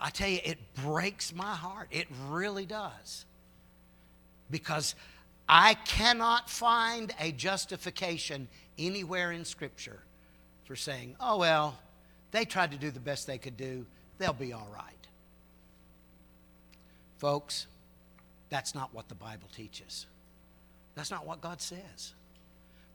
[0.00, 1.88] I tell you, it breaks my heart.
[1.90, 3.26] It really does.
[4.50, 4.94] Because
[5.48, 8.48] I cannot find a justification
[8.78, 10.00] anywhere in Scripture
[10.64, 11.78] for saying, oh, well,
[12.30, 13.86] they tried to do the best they could do,
[14.18, 14.92] they'll be all right.
[17.18, 17.66] Folks,
[18.48, 20.06] that's not what the Bible teaches.
[20.94, 22.14] That's not what God says.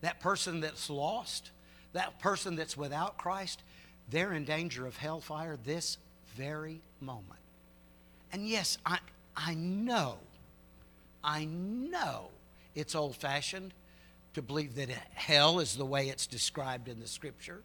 [0.00, 1.50] That person that's lost,
[1.92, 3.62] that person that's without Christ,
[4.08, 5.98] they're in danger of hellfire this
[6.34, 7.40] very moment.
[8.32, 8.98] And yes, I,
[9.36, 10.18] I know,
[11.22, 12.28] I know
[12.74, 13.74] it's old fashioned
[14.34, 17.62] to believe that hell is the way it's described in the scripture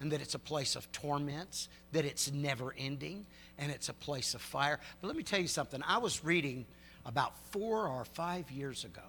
[0.00, 3.24] and that it's a place of torments, that it's never ending,
[3.58, 4.78] and it's a place of fire.
[5.00, 5.82] But let me tell you something.
[5.86, 6.66] I was reading
[7.04, 9.02] about four or five years ago,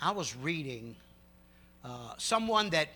[0.00, 0.96] I was reading
[1.84, 2.88] uh, someone that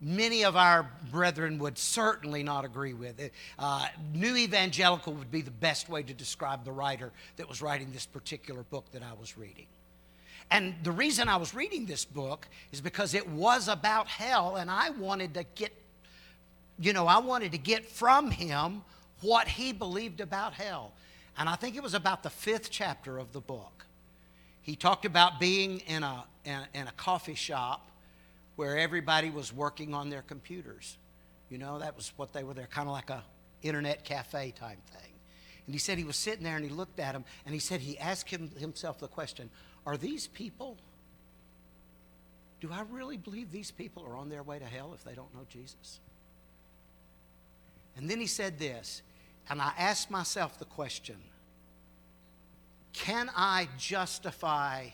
[0.00, 3.30] many of our brethren would certainly not agree with.
[3.58, 7.92] Uh, New evangelical would be the best way to describe the writer that was writing
[7.92, 9.66] this particular book that I was reading.
[10.50, 14.70] And the reason I was reading this book is because it was about hell, and
[14.70, 15.72] I wanted to get,
[16.78, 18.82] you know, I wanted to get from him
[19.22, 20.92] what he believed about hell.
[21.36, 23.85] And I think it was about the fifth chapter of the book.
[24.66, 27.88] He talked about being in a, in, in a coffee shop
[28.56, 30.98] where everybody was working on their computers.
[31.48, 33.22] You know, that was what they were there, kind of like a
[33.62, 35.12] internet cafe type thing.
[35.66, 37.80] And he said he was sitting there and he looked at them and he said
[37.80, 39.50] he asked him, himself the question,
[39.86, 40.76] are these people,
[42.60, 45.32] do I really believe these people are on their way to hell if they don't
[45.32, 46.00] know Jesus?
[47.96, 49.02] And then he said this,
[49.48, 51.18] and I asked myself the question
[52.96, 54.88] can I justify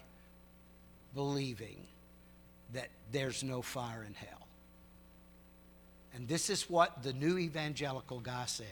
[1.14, 1.86] believing
[2.72, 4.46] that there's no fire in hell.
[6.14, 8.66] And this is what the new evangelical guy said.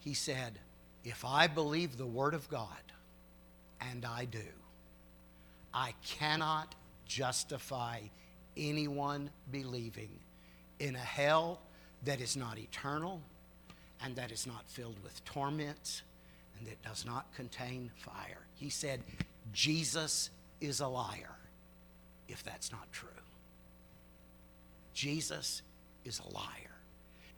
[0.00, 0.58] He said,
[1.04, 2.68] If I believe the Word of God,
[3.80, 4.38] and I do,
[5.72, 6.74] I cannot
[7.06, 8.00] justify
[8.56, 10.10] anyone believing
[10.78, 11.60] in a hell
[12.04, 13.20] that is not eternal
[14.02, 16.02] and that is not filled with torments
[16.58, 18.46] and that does not contain fire.
[18.54, 19.02] He said,
[19.52, 20.30] Jesus
[20.60, 21.36] is a liar
[22.28, 23.08] if that's not true.
[24.92, 25.62] Jesus
[26.04, 26.46] is a liar.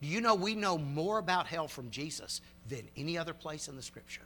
[0.01, 3.77] Do you know we know more about hell from Jesus than any other place in
[3.77, 4.23] the scripture?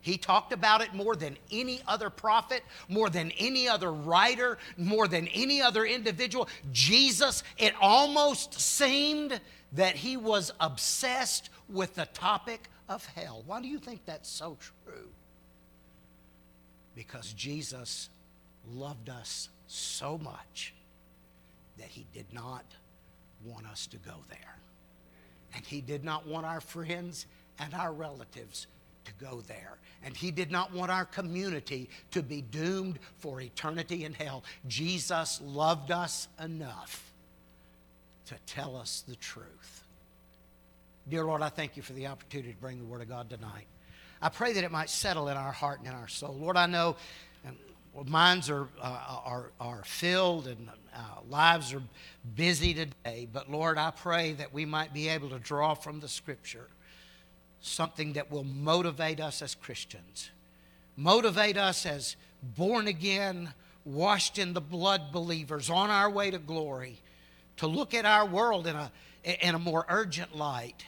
[0.00, 5.08] He talked about it more than any other prophet, more than any other writer, more
[5.08, 6.46] than any other individual.
[6.72, 9.40] Jesus, it almost seemed
[9.72, 13.42] that he was obsessed with the topic of hell.
[13.46, 15.08] Why do you think that's so true?
[16.94, 18.08] Because Jesus
[18.70, 20.74] loved us so much
[21.78, 22.64] that he did not
[23.44, 24.58] want us to go there.
[25.54, 27.26] And he did not want our friends
[27.58, 28.66] and our relatives
[29.04, 29.78] to go there.
[30.02, 34.44] And he did not want our community to be doomed for eternity in hell.
[34.66, 37.12] Jesus loved us enough
[38.26, 39.83] to tell us the truth.
[41.06, 43.66] Dear Lord, I thank you for the opportunity to bring the Word of God tonight.
[44.22, 46.34] I pray that it might settle in our heart and in our soul.
[46.34, 46.96] Lord, I know
[47.46, 47.56] um,
[48.06, 51.82] minds are, uh, are, are filled and uh, lives are
[52.34, 56.08] busy today, but Lord, I pray that we might be able to draw from the
[56.08, 56.68] Scripture
[57.60, 60.30] something that will motivate us as Christians,
[60.96, 63.52] motivate us as born again,
[63.84, 66.98] washed in the blood believers on our way to glory,
[67.58, 68.90] to look at our world in a,
[69.46, 70.82] in a more urgent light,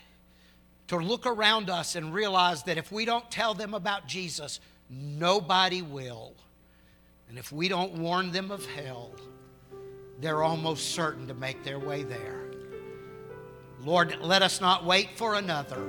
[0.89, 5.83] to look around us and realize that if we don't tell them about Jesus, nobody
[5.83, 6.35] will.
[7.29, 9.11] And if we don't warn them of hell,
[10.21, 12.45] they're almost certain to make their way there.
[13.85, 15.85] Lord, let us not wait for another.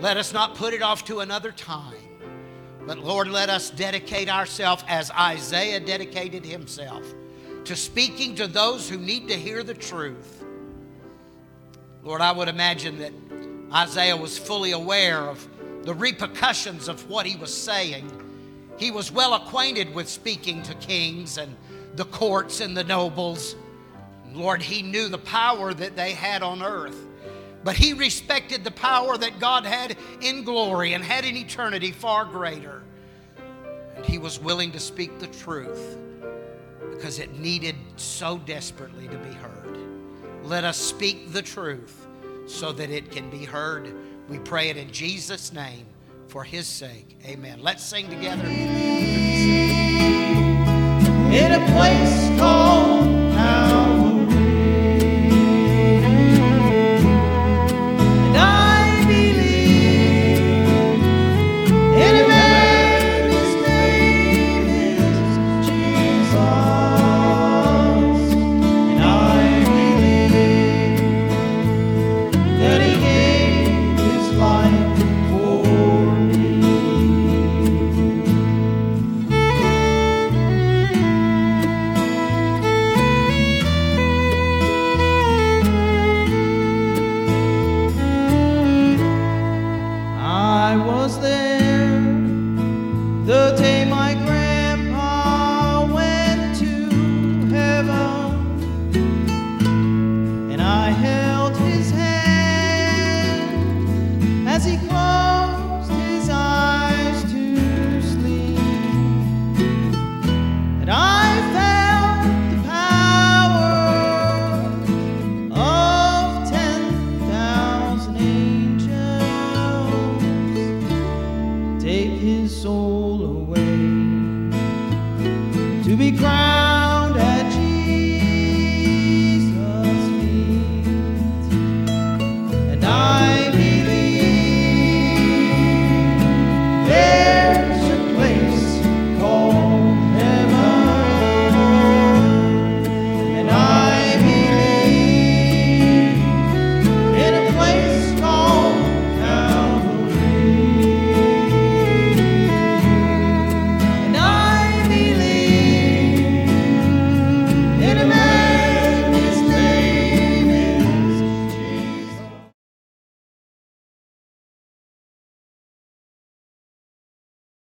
[0.00, 1.94] Let us not put it off to another time.
[2.86, 7.04] But Lord, let us dedicate ourselves as Isaiah dedicated himself
[7.64, 10.42] to speaking to those who need to hear the truth.
[12.02, 13.12] Lord, I would imagine that
[13.72, 15.46] Isaiah was fully aware of
[15.84, 18.10] the repercussions of what he was saying.
[18.76, 21.56] He was well acquainted with speaking to kings and
[21.94, 23.54] the courts and the nobles.
[24.32, 26.96] Lord, he knew the power that they had on earth.
[27.62, 32.24] But he respected the power that God had in glory and had in eternity far
[32.24, 32.82] greater.
[33.96, 35.98] And he was willing to speak the truth
[36.90, 39.78] because it needed so desperately to be heard.
[40.42, 42.06] Let us speak the truth
[42.50, 43.94] so that it can be heard.
[44.28, 45.86] We pray it in Jesus' name
[46.28, 47.16] for his sake.
[47.24, 47.60] Amen.
[47.62, 48.46] Let's sing together.
[51.32, 52.89] in a place called